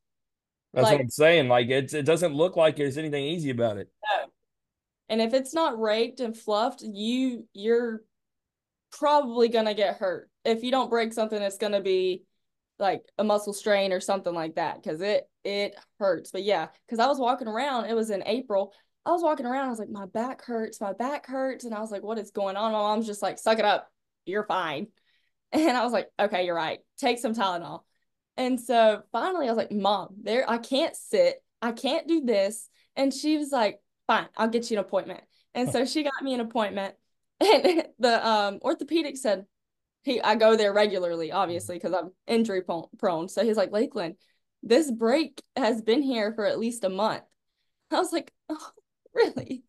[0.72, 1.48] that's like, what I'm saying.
[1.48, 3.88] Like it's it doesn't look like there's anything easy about it.
[4.11, 4.26] No.
[5.09, 8.02] And if it's not raked and fluffed, you you're
[8.92, 10.30] probably gonna get hurt.
[10.44, 12.24] If you don't break something, it's gonna be
[12.78, 16.30] like a muscle strain or something like that because it it hurts.
[16.30, 18.72] But yeah, because I was walking around, it was in April.
[19.06, 21.64] I was walking around, I was like, my back hurts, my back hurts.
[21.64, 22.72] And I was like, what is going on?
[22.72, 23.90] My mom's just like, suck it up.
[24.24, 24.88] You're fine.
[25.52, 26.78] And I was like, okay, you're right.
[26.98, 27.80] Take some Tylenol.
[28.36, 31.42] And so finally I was like, Mom, there I can't sit.
[31.60, 32.68] I can't do this.
[32.96, 35.20] And she was like, Fine, I'll get you an appointment.
[35.54, 36.94] And so she got me an appointment.
[37.42, 39.46] And the um orthopedic said,
[40.02, 43.28] he I go there regularly, obviously, because I'm injury prone.
[43.28, 44.16] So he's like, Lakelyn,
[44.62, 47.22] this break has been here for at least a month.
[47.90, 48.70] I was like, oh,
[49.14, 49.64] really?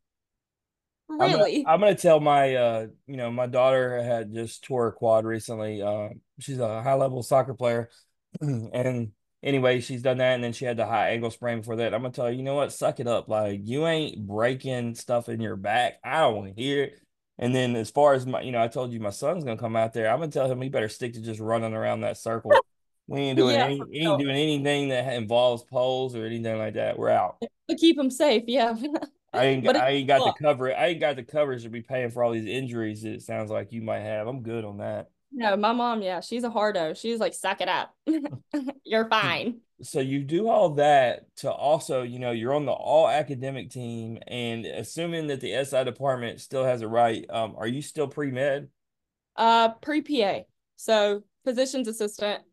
[1.07, 1.25] Really?
[1.25, 4.91] I'm gonna, I'm gonna, tell my uh you know, my daughter had just tore a
[4.91, 5.81] quad recently.
[5.81, 7.89] Uh she's a high level soccer player
[8.41, 9.11] and
[9.43, 11.93] anyway, she's done that, and then she had the high ankle sprain before that.
[11.93, 12.73] I'm gonna tell you, you know what?
[12.73, 13.27] Suck it up.
[13.27, 15.99] Like you ain't breaking stuff in your back.
[16.03, 16.99] I don't want to hear it.
[17.37, 19.75] And then as far as my, you know, I told you my son's gonna come
[19.75, 20.11] out there.
[20.11, 22.53] I'm gonna tell him he better stick to just running around that circle.
[23.07, 26.97] We ain't doing yeah, any, ain't doing anything that involves poles or anything like that.
[26.97, 27.37] We're out.
[27.69, 28.75] To keep him safe, yeah.
[29.33, 30.75] I ain't, I ain't got the cover.
[30.75, 33.03] I ain't got the coverage to be paying for all these injuries.
[33.03, 34.27] That it sounds like you might have.
[34.27, 35.09] I'm good on that.
[35.31, 36.93] No, my mom, yeah, she's a hardo.
[36.93, 37.95] She's like, suck it up.
[38.83, 39.61] you're fine.
[39.81, 44.19] So you do all that to also, you know, you're on the all academic team,
[44.27, 48.29] and assuming that the SI department still has a right, um, are you still pre
[48.29, 48.67] med?
[49.35, 50.41] Uh, pre PA.
[50.75, 52.43] So physician's assistant.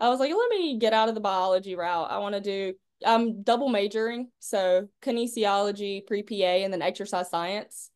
[0.00, 2.10] I was like, let me get out of the biology route.
[2.10, 2.74] I want to do.
[3.06, 7.90] I'm double majoring, so kinesiology, pre PA, and then exercise science.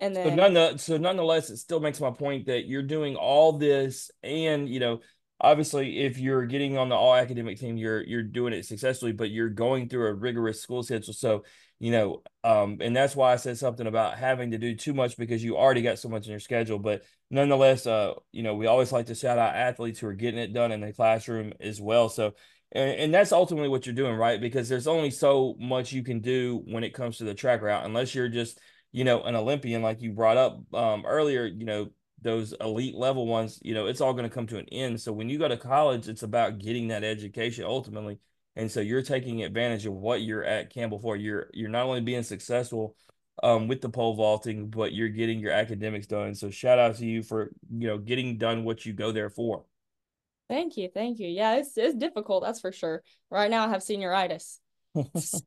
[0.00, 3.52] And then so, none, so nonetheless, it still makes my point that you're doing all
[3.52, 5.00] this, and you know,
[5.40, 9.30] obviously, if you're getting on the all academic team, you're you're doing it successfully, but
[9.30, 11.12] you're going through a rigorous school schedule.
[11.12, 11.44] So
[11.78, 15.16] you know, um, and that's why I said something about having to do too much
[15.16, 16.78] because you already got so much in your schedule.
[16.78, 20.40] But nonetheless, uh, you know, we always like to shout out athletes who are getting
[20.40, 22.10] it done in the classroom as well.
[22.10, 22.34] So
[22.72, 24.40] and, and that's ultimately what you're doing, right?
[24.40, 27.84] Because there's only so much you can do when it comes to the track route,
[27.84, 28.60] unless you're just
[28.92, 31.90] you know, an Olympian like you brought up um, earlier, you know,
[32.22, 35.00] those elite level ones, you know, it's all going to come to an end.
[35.00, 38.18] So when you go to college, it's about getting that education ultimately.
[38.56, 41.16] And so you're taking advantage of what you're at Campbell for.
[41.16, 42.96] You're you're not only being successful
[43.42, 46.34] um, with the pole vaulting, but you're getting your academics done.
[46.34, 49.64] So shout out to you for you know getting done what you go there for.
[50.48, 51.28] Thank you, thank you.
[51.28, 53.02] Yeah, it's it's difficult, that's for sure.
[53.30, 54.58] Right now, I have senioritis.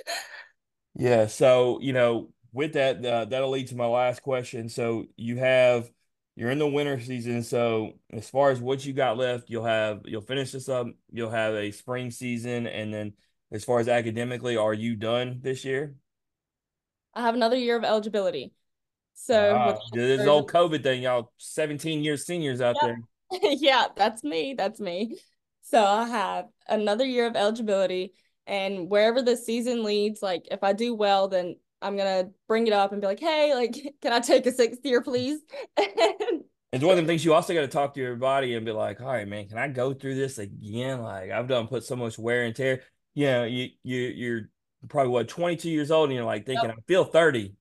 [0.94, 4.68] yeah, so you know with that, uh, that'll lead to my last question.
[4.68, 5.90] So you have
[6.36, 7.42] you're in the winter season.
[7.42, 10.86] So as far as what you got left, you'll have you'll finish this up.
[11.10, 13.14] You'll have a spring season, and then
[13.50, 15.94] as far as academically, are you done this year?
[17.14, 18.52] I have another year of eligibility.
[19.14, 22.96] So uh, this old COVID thing, y'all 17 year seniors out yeah.
[23.32, 23.50] there.
[23.54, 24.54] yeah, that's me.
[24.56, 25.16] That's me.
[25.62, 28.12] So I have another year of eligibility.
[28.46, 32.72] And wherever the season leads, like if I do well, then I'm gonna bring it
[32.72, 33.72] up and be like, hey, like,
[34.02, 35.40] can I take a sixth year, please?
[35.76, 38.72] it's one of the things you also got to talk to your body and be
[38.72, 41.02] like, all right, man, can I go through this again?
[41.02, 42.82] Like I've done put so much wear and tear.
[43.14, 44.50] You know, you you you're
[44.88, 46.78] probably what 22 years old, and you're like thinking, yep.
[46.78, 47.54] I feel 30.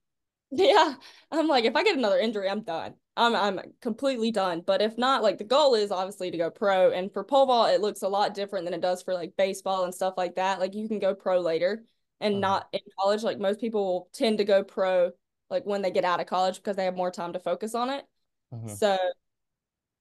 [0.52, 0.94] Yeah,
[1.32, 2.94] I'm like, if I get another injury, I'm done.
[3.18, 4.62] I'm I'm completely done.
[4.66, 6.92] But if not, like the goal is obviously to go pro.
[6.92, 9.86] And for pole vault, it looks a lot different than it does for like baseball
[9.86, 10.60] and stuff like that.
[10.60, 11.84] Like you can go pro later
[12.22, 12.40] and uh-huh.
[12.42, 13.24] not in college.
[13.24, 15.12] Like most people will tend to go pro
[15.50, 17.90] like when they get out of college because they have more time to focus on
[17.90, 18.06] it.
[18.52, 18.76] Uh-huh.
[18.76, 18.98] So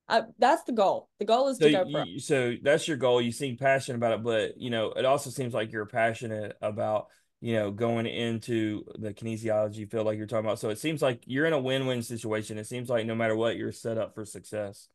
[0.09, 1.09] I, that's the goal.
[1.19, 2.03] The goal is so to go pro.
[2.05, 3.21] You, so that's your goal.
[3.21, 7.09] You seem passionate about it, but you know, it also seems like you're passionate about
[7.45, 10.59] you know, going into the kinesiology field like you're talking about.
[10.59, 12.57] So it seems like you're in a win-win situation.
[12.57, 14.89] It seems like no matter what, you're set up for success.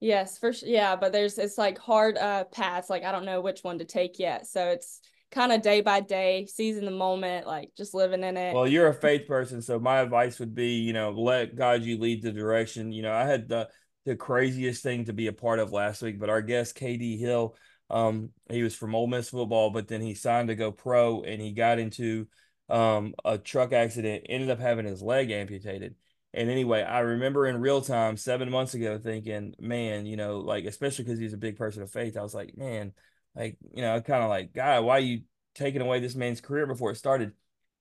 [0.00, 0.70] Yes, for sure.
[0.70, 2.88] Yeah, but there's it's like hard uh paths.
[2.88, 4.46] Like I don't know which one to take yet.
[4.46, 5.00] So it's
[5.30, 8.54] kind of day by day, seizing the moment, like just living in it.
[8.54, 11.98] Well, you're a faith person, so my advice would be, you know, let God you
[11.98, 12.92] lead the direction.
[12.92, 13.68] You know, I had the
[14.04, 17.56] the craziest thing to be a part of last week, but our guest KD Hill
[17.90, 21.40] um, he was from Ole Miss football, but then he signed to go pro, and
[21.40, 22.26] he got into
[22.68, 25.94] um, a truck accident, ended up having his leg amputated.
[26.34, 30.64] And anyway, I remember in real time seven months ago thinking, man, you know, like
[30.64, 32.92] especially because he's a big person of faith, I was like, man,
[33.36, 35.22] like you know, kind of like, God, why are you
[35.54, 37.32] taking away this man's career before it started?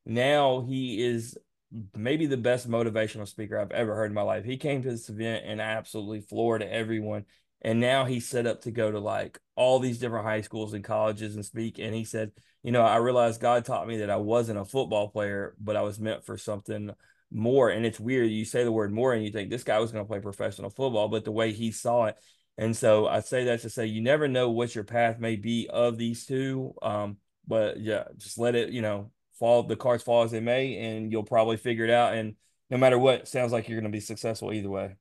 [0.06, 1.38] Now he is
[1.96, 4.46] maybe the best motivational speaker I've ever heard in my life.
[4.46, 7.26] He came to this event and absolutely floored everyone
[7.66, 10.84] and now he's set up to go to like all these different high schools and
[10.84, 12.32] colleges and speak and he said
[12.64, 15.82] you know i realized god taught me that i wasn't a football player but i
[15.82, 16.92] was meant for something
[17.32, 19.92] more and it's weird you say the word more and you think this guy was
[19.92, 22.16] going to play professional football but the way he saw it
[22.58, 25.68] and so i say that to say you never know what your path may be
[25.72, 30.24] of these two um, but yeah just let it you know fall the cards fall
[30.24, 32.36] as they may and you'll probably figure it out and
[32.70, 34.96] no matter what sounds like you're going to be successful either way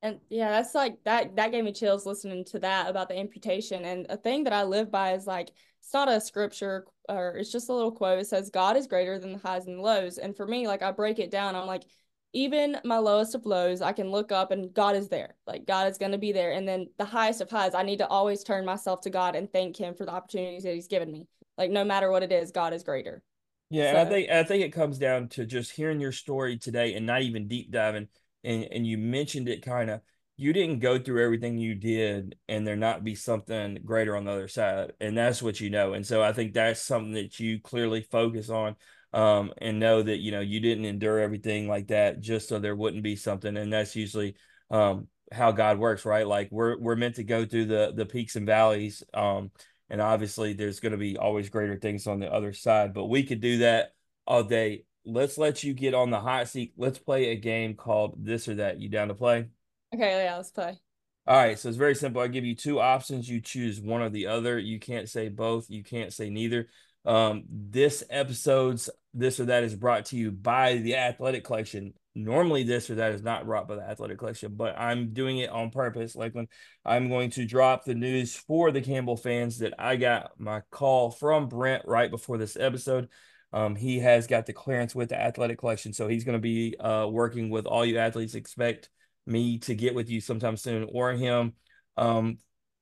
[0.00, 3.84] and yeah, that's like that that gave me chills listening to that about the amputation.
[3.84, 7.50] And a thing that I live by is like it's not a scripture or it's
[7.50, 8.20] just a little quote.
[8.20, 10.18] It says God is greater than the highs and the lows.
[10.18, 11.56] And for me, like I break it down.
[11.56, 11.84] I'm like,
[12.32, 15.36] even my lowest of lows, I can look up and God is there.
[15.46, 16.52] Like God is gonna be there.
[16.52, 19.50] And then the highest of highs, I need to always turn myself to God and
[19.52, 21.26] thank him for the opportunities that he's given me.
[21.56, 23.22] Like no matter what it is, God is greater.
[23.70, 23.98] Yeah, so.
[23.98, 27.06] and I think I think it comes down to just hearing your story today and
[27.06, 28.08] not even deep diving
[28.44, 30.00] and and you mentioned it kind of
[30.36, 34.30] you didn't go through everything you did and there not be something greater on the
[34.30, 37.60] other side and that's what you know and so i think that's something that you
[37.60, 38.76] clearly focus on
[39.12, 42.76] um, and know that you know you didn't endure everything like that just so there
[42.76, 44.36] wouldn't be something and that's usually
[44.70, 48.36] um, how god works right like we're we're meant to go through the the peaks
[48.36, 49.50] and valleys um,
[49.90, 53.22] and obviously there's going to be always greater things on the other side but we
[53.22, 53.92] could do that
[54.26, 56.74] all day let's let you get on the hot seat.
[56.76, 58.80] Let's play a game called this or that.
[58.80, 59.46] You down to play?
[59.94, 60.78] Okay, yeah, let's play.
[61.26, 62.22] All right, so it's very simple.
[62.22, 63.28] I give you two options.
[63.28, 64.58] You choose one or the other.
[64.58, 65.68] You can't say both.
[65.68, 66.68] You can't say neither.
[67.08, 71.94] Um, this episode's this or that is brought to you by the Athletic Collection.
[72.14, 75.48] Normally, this or that is not brought by the Athletic Collection, but I'm doing it
[75.48, 76.14] on purpose.
[76.14, 76.48] Like when
[76.84, 81.10] I'm going to drop the news for the Campbell fans that I got my call
[81.10, 83.08] from Brent right before this episode.
[83.54, 86.76] Um, he has got the clearance with the athletic collection, so he's going to be
[86.78, 88.34] uh, working with all you athletes.
[88.34, 88.90] Expect
[89.26, 91.54] me to get with you sometime soon, or him.
[91.96, 92.38] Um,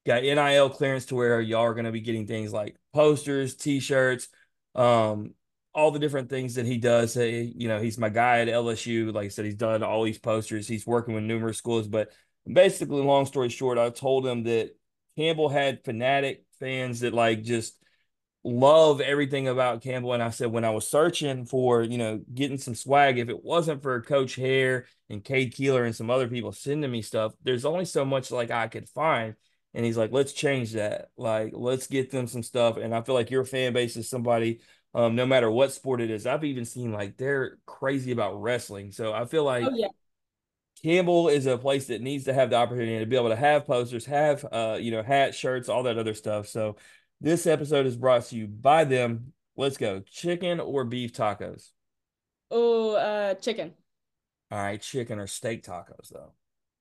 [0.06, 4.28] got NIL clearance to where y'all are going to be getting things like posters, T-shirts,
[4.74, 5.34] um,
[5.74, 7.12] all the different things that he does.
[7.12, 9.12] Hey, you know, he's my guy at LSU.
[9.12, 10.68] Like I said, he's done all these posters.
[10.68, 12.12] He's working with numerous schools, but
[12.50, 14.70] basically, long story short, I told him that
[15.18, 17.74] Campbell had fanatic fans that like just
[18.44, 20.12] love everything about Campbell.
[20.12, 23.44] And I said, when I was searching for, you know, getting some swag, if it
[23.44, 27.64] wasn't for Coach Hare and Cade Keeler and some other people sending me stuff, there's
[27.64, 29.34] only so much like I could find.
[29.76, 31.10] And he's like, let's change that.
[31.18, 32.78] Like, let's get them some stuff.
[32.78, 34.60] And I feel like your fan base is somebody,
[34.94, 36.26] um, no matter what sport it is.
[36.26, 38.90] I've even seen like they're crazy about wrestling.
[38.90, 39.88] So I feel like oh, yeah.
[40.82, 43.66] Campbell is a place that needs to have the opportunity to be able to have
[43.66, 46.48] posters, have uh, you know, hats, shirts, all that other stuff.
[46.48, 46.76] So
[47.20, 49.34] this episode is brought to you by them.
[49.58, 50.00] Let's go.
[50.10, 51.72] Chicken or beef tacos?
[52.50, 53.74] Oh, uh, chicken.
[54.50, 56.32] All right, chicken or steak tacos though?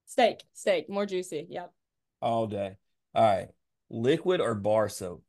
[0.05, 1.47] Steak, steak, more juicy.
[1.49, 1.73] Yep.
[2.21, 2.77] All day.
[3.15, 3.47] All right.
[3.89, 5.23] Liquid or bar soap?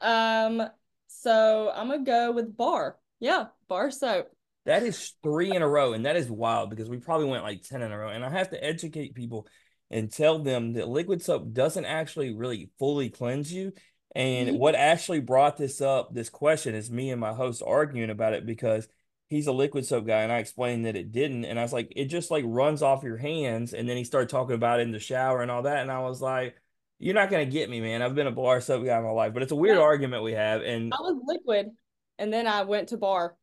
[0.00, 0.62] Um,
[1.08, 2.96] so I'm gonna go with bar.
[3.20, 4.30] Yeah, bar soap.
[4.64, 7.62] That is three in a row, and that is wild because we probably went like
[7.62, 8.08] 10 in a row.
[8.08, 9.46] And I have to educate people
[9.90, 13.72] and tell them that liquid soap doesn't actually really fully cleanse you.
[14.14, 14.58] And mm-hmm.
[14.58, 18.46] what actually brought this up, this question, is me and my host arguing about it
[18.46, 18.88] because
[19.28, 21.92] he's a liquid soap guy, and I explained that it didn't, and I was like,
[21.94, 24.92] it just like runs off your hands, and then he started talking about it in
[24.92, 26.56] the shower and all that, and I was like,
[26.98, 28.02] you're not gonna get me, man.
[28.02, 29.82] I've been a bar soap guy my life, but it's a weird yeah.
[29.82, 31.70] argument we have, and I was liquid.
[32.18, 33.36] and then I went to bar.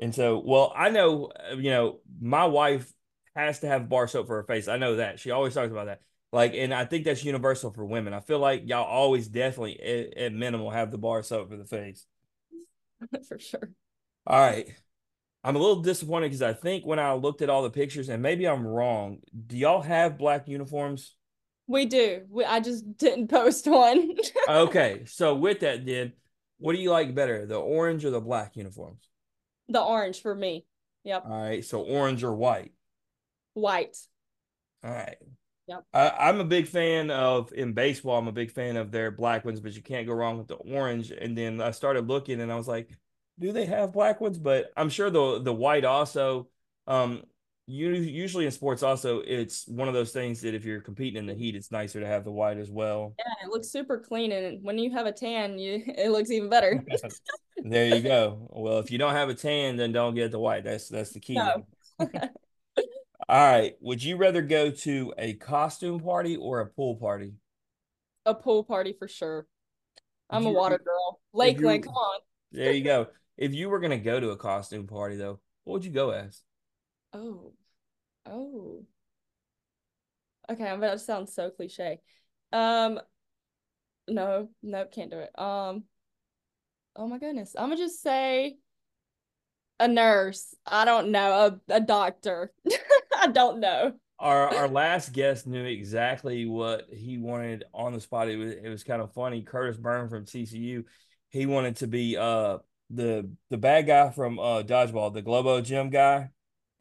[0.00, 2.90] And so, well, I know, uh, you know, my wife
[3.36, 4.66] has to have bar soap for her face.
[4.66, 5.20] I know that.
[5.20, 6.00] She always talks about that.
[6.32, 8.14] Like, and I think that's universal for women.
[8.14, 11.66] I feel like y'all always definitely at, at minimal have the bar soap for the
[11.66, 12.06] face.
[13.28, 13.70] for sure.
[14.26, 14.68] All right.
[15.42, 18.22] I'm a little disappointed because I think when I looked at all the pictures, and
[18.22, 21.14] maybe I'm wrong, do y'all have black uniforms?
[21.70, 22.22] We do.
[22.28, 24.16] We, I just didn't post one.
[24.48, 25.04] okay.
[25.06, 26.14] So with that, then,
[26.58, 29.08] what do you like better, the orange or the black uniforms?
[29.68, 30.66] The orange for me.
[31.04, 31.26] Yep.
[31.28, 31.64] All right.
[31.64, 32.72] So orange or white?
[33.54, 33.96] White.
[34.82, 35.16] All right.
[35.68, 35.84] Yep.
[35.94, 38.18] I, am a big fan of in baseball.
[38.18, 40.56] I'm a big fan of their black ones, but you can't go wrong with the
[40.56, 41.12] orange.
[41.12, 42.90] And then I started looking, and I was like,
[43.38, 46.48] "Do they have black ones?" But I'm sure the the white also.
[46.88, 47.22] Um,
[47.70, 51.26] you usually in sports also it's one of those things that if you're competing in
[51.26, 53.14] the heat, it's nicer to have the white as well.
[53.18, 56.48] Yeah, it looks super clean, and when you have a tan, you it looks even
[56.48, 56.84] better.
[57.64, 58.48] there you go.
[58.50, 60.64] Well, if you don't have a tan, then don't get the white.
[60.64, 61.34] That's that's the key.
[61.34, 61.66] No.
[63.28, 63.74] All right.
[63.80, 67.34] Would you rather go to a costume party or a pool party?
[68.26, 69.46] A pool party for sure.
[70.28, 71.20] I'm a water girl.
[71.34, 72.20] Lakelyn, come on.
[72.50, 73.08] there you go.
[73.36, 76.42] If you were gonna go to a costume party though, what would you go as?
[77.12, 77.52] Oh.
[78.30, 78.84] Oh.
[80.48, 82.00] Okay, I'm about to sound so cliche.
[82.52, 83.00] Um
[84.08, 85.38] no, nope, can't do it.
[85.38, 85.84] Um
[86.96, 87.54] oh my goodness.
[87.58, 88.56] I'm gonna just say
[89.78, 90.54] a nurse.
[90.66, 91.60] I don't know.
[91.68, 92.52] A, a doctor.
[93.18, 93.94] I don't know.
[94.18, 98.28] Our our last guest knew exactly what he wanted on the spot.
[98.28, 99.42] It was it was kind of funny.
[99.42, 100.84] Curtis Byrne from TCU,
[101.30, 102.58] he wanted to be uh
[102.90, 106.28] the the bad guy from uh dodgeball, the Globo Gym guy.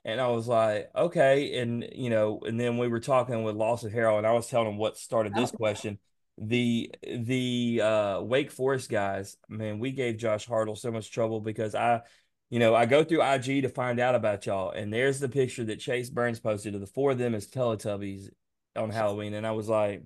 [0.06, 1.60] And I was like, okay.
[1.60, 4.70] And you know, and then we were talking with Lawson Harrell, and I was telling
[4.70, 6.00] him what started this question.
[6.38, 11.76] The the uh Wake Forest guys, man, we gave Josh Hartle so much trouble because
[11.76, 12.02] I
[12.50, 15.64] you know, I go through IG to find out about y'all, and there's the picture
[15.66, 18.30] that Chase Burns posted of the four of them as Teletubbies
[18.76, 20.04] on Halloween, and I was like,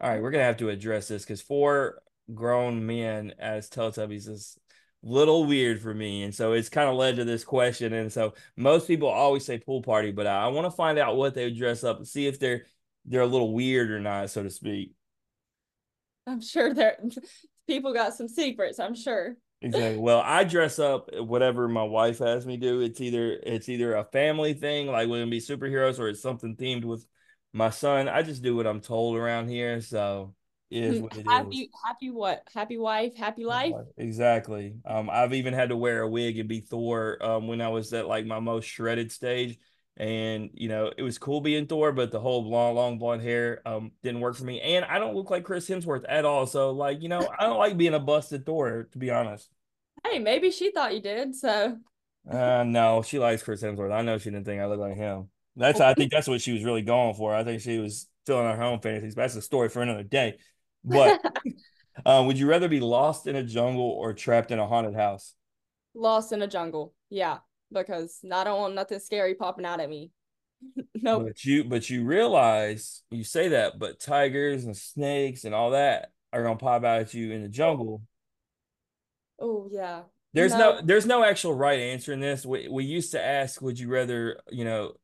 [0.00, 2.02] all right, we're gonna have to address this because four
[2.34, 4.58] grown men as Teletubbies is
[5.02, 7.92] little weird for me, and so it's kind of led to this question.
[7.92, 11.16] And so most people always say pool party, but I, I want to find out
[11.16, 12.66] what they dress up and see if they're
[13.04, 14.92] they're a little weird or not, so to speak.
[16.26, 16.98] I'm sure there
[17.66, 18.78] people got some secrets.
[18.78, 19.36] I'm sure.
[19.60, 19.98] Exactly.
[19.98, 22.80] Well, I dress up whatever my wife has me do.
[22.80, 26.56] It's either it's either a family thing, like we're gonna be superheroes, or it's something
[26.56, 27.06] themed with
[27.52, 28.08] my son.
[28.08, 29.80] I just do what I'm told around here.
[29.80, 30.34] So
[30.72, 31.68] is what it happy, is.
[31.84, 32.42] Happy what?
[32.54, 33.74] Happy wife, happy life.
[33.96, 34.74] Exactly.
[34.84, 37.92] Um, I've even had to wear a wig and be Thor um when I was
[37.92, 39.58] at like my most shredded stage.
[39.96, 43.60] And you know, it was cool being Thor, but the whole long, long blonde hair
[43.66, 44.60] um didn't work for me.
[44.60, 46.46] And I don't look like Chris Hemsworth at all.
[46.46, 49.50] So like, you know, I don't like being a busted Thor, to be honest.
[50.04, 51.34] Hey, maybe she thought you did.
[51.36, 51.76] So.
[52.30, 53.92] Uh, no, she likes Chris Hemsworth.
[53.92, 55.28] I know she didn't think I looked like him.
[55.56, 57.34] That's I think that's what she was really going for.
[57.34, 59.14] I think she was filling her own fantasies.
[59.14, 60.38] But that's a story for another day.
[60.84, 61.20] But
[62.04, 65.34] uh, would you rather be lost in a jungle or trapped in a haunted house?
[65.94, 66.94] Lost in a jungle.
[67.10, 67.38] Yeah,
[67.72, 70.10] because I don't want nothing scary popping out at me.
[70.76, 70.84] no.
[71.02, 71.24] Nope.
[71.26, 76.10] But you but you realize you say that, but tigers and snakes and all that
[76.32, 78.02] are gonna pop out at you in the jungle.
[79.40, 80.02] Oh yeah.
[80.34, 80.76] There's no.
[80.76, 80.80] no.
[80.82, 82.46] there's no actual right answer in this.
[82.46, 84.94] We we used to ask, would you rather, you know,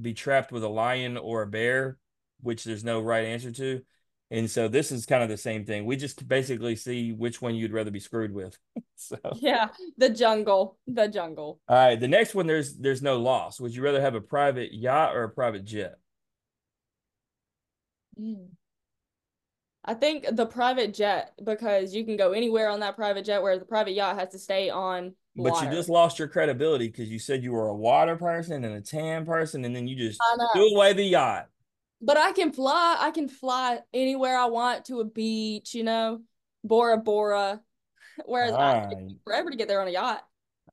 [0.00, 1.98] be trapped with a lion or a bear,
[2.40, 3.82] which there's no right answer to.
[4.30, 5.84] And so this is kind of the same thing.
[5.84, 8.58] We just basically see which one you'd rather be screwed with.
[8.96, 9.68] so yeah,
[9.98, 11.60] the jungle, the jungle.
[11.68, 13.60] All right, the next one there's there's no loss.
[13.60, 15.98] Would you rather have a private yacht or a private jet?
[18.20, 18.48] Mm.
[19.84, 23.58] I think the private jet because you can go anywhere on that private jet, where
[23.58, 25.14] the private yacht has to stay on.
[25.36, 25.66] Water.
[25.66, 28.74] But you just lost your credibility because you said you were a water person and
[28.74, 30.20] a tan person, and then you just
[30.52, 31.46] threw away the yacht.
[32.00, 32.96] But I can fly.
[32.98, 35.74] I can fly anywhere I want to a beach.
[35.74, 36.20] You know,
[36.64, 37.60] Bora Bora.
[38.24, 38.90] Whereas I
[39.24, 40.22] forever to get there on a yacht.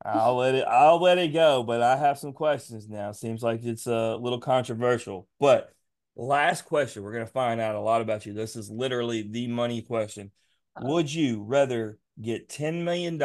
[0.05, 0.65] I'll let it.
[0.67, 1.63] I'll let it go.
[1.63, 3.11] But I have some questions now.
[3.11, 5.73] Seems like it's a little controversial, but
[6.15, 7.03] Last question.
[7.03, 8.33] We're going to find out a lot about you.
[8.33, 10.31] This is literally the money question.
[10.75, 10.85] Uh.
[10.85, 13.21] Would you rather get $10 million?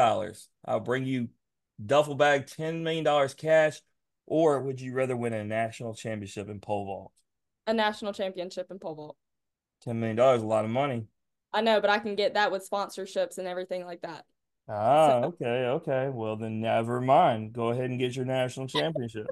[0.64, 1.28] I'll bring you
[1.84, 3.80] duffel bag $10 million cash,
[4.26, 7.12] or would you rather win a national championship in pole vault?
[7.68, 9.16] A national championship in pole vault.
[9.82, 11.06] Ten million dollars, a lot of money.
[11.52, 14.24] I know, but I can get that with sponsorships and everything like that.
[14.68, 15.28] Ah, so.
[15.28, 16.08] okay, okay.
[16.12, 17.52] Well, then never mind.
[17.52, 19.28] Go ahead and get your national championship.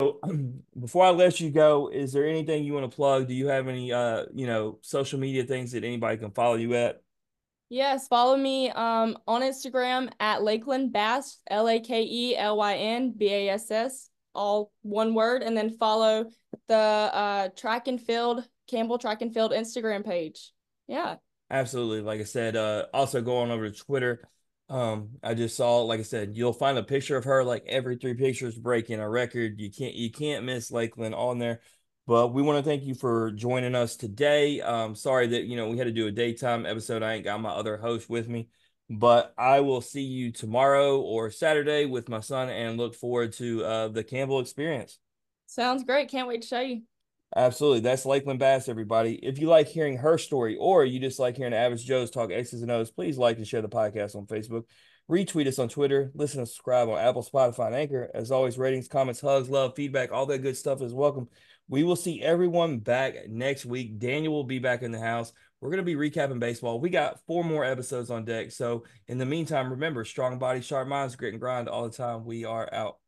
[0.00, 0.20] So,
[0.80, 3.28] before I let you go, is there anything you want to plug?
[3.28, 6.74] Do you have any uh, you know, social media things that anybody can follow you
[6.74, 7.02] at?
[7.70, 12.74] Yes, follow me um on Instagram at Lakelyn Bass, L A K E L Y
[12.76, 16.26] N B A S S, all one word, and then follow
[16.68, 20.52] the uh track and field Campbell Track and Field Instagram page.
[20.88, 21.16] Yeah.
[21.50, 22.00] Absolutely.
[22.00, 24.28] Like I said, uh also go on over to Twitter.
[24.70, 27.96] Um, I just saw, like I said, you'll find a picture of her like every
[27.96, 29.60] three pictures breaking a record.
[29.60, 31.60] You can't you can't miss Lakelyn on there.
[32.06, 34.60] But we want to thank you for joining us today.
[34.60, 37.02] Um, sorry that you know we had to do a daytime episode.
[37.02, 38.48] I ain't got my other host with me,
[38.90, 43.64] but I will see you tomorrow or Saturday with my son and look forward to
[43.64, 44.98] uh, the Campbell experience.
[45.46, 46.10] Sounds great.
[46.10, 46.82] Can't wait to show you.
[47.36, 47.80] Absolutely.
[47.80, 49.14] That's Lakelyn Bass, everybody.
[49.14, 52.62] If you like hearing her story or you just like hearing Average Joe's talk X's
[52.62, 54.64] and O's, please like and share the podcast on Facebook.
[55.10, 56.12] Retweet us on Twitter.
[56.14, 58.08] Listen and subscribe on Apple, Spotify, and Anchor.
[58.14, 61.28] As always, ratings, comments, hugs, love, feedback, all that good stuff is welcome.
[61.68, 63.98] We will see everyone back next week.
[63.98, 65.32] Daniel will be back in the house.
[65.64, 66.78] We're going to be recapping baseball.
[66.78, 68.52] We got four more episodes on deck.
[68.52, 72.26] So, in the meantime, remember strong body, sharp minds, grit and grind all the time.
[72.26, 72.98] We are out.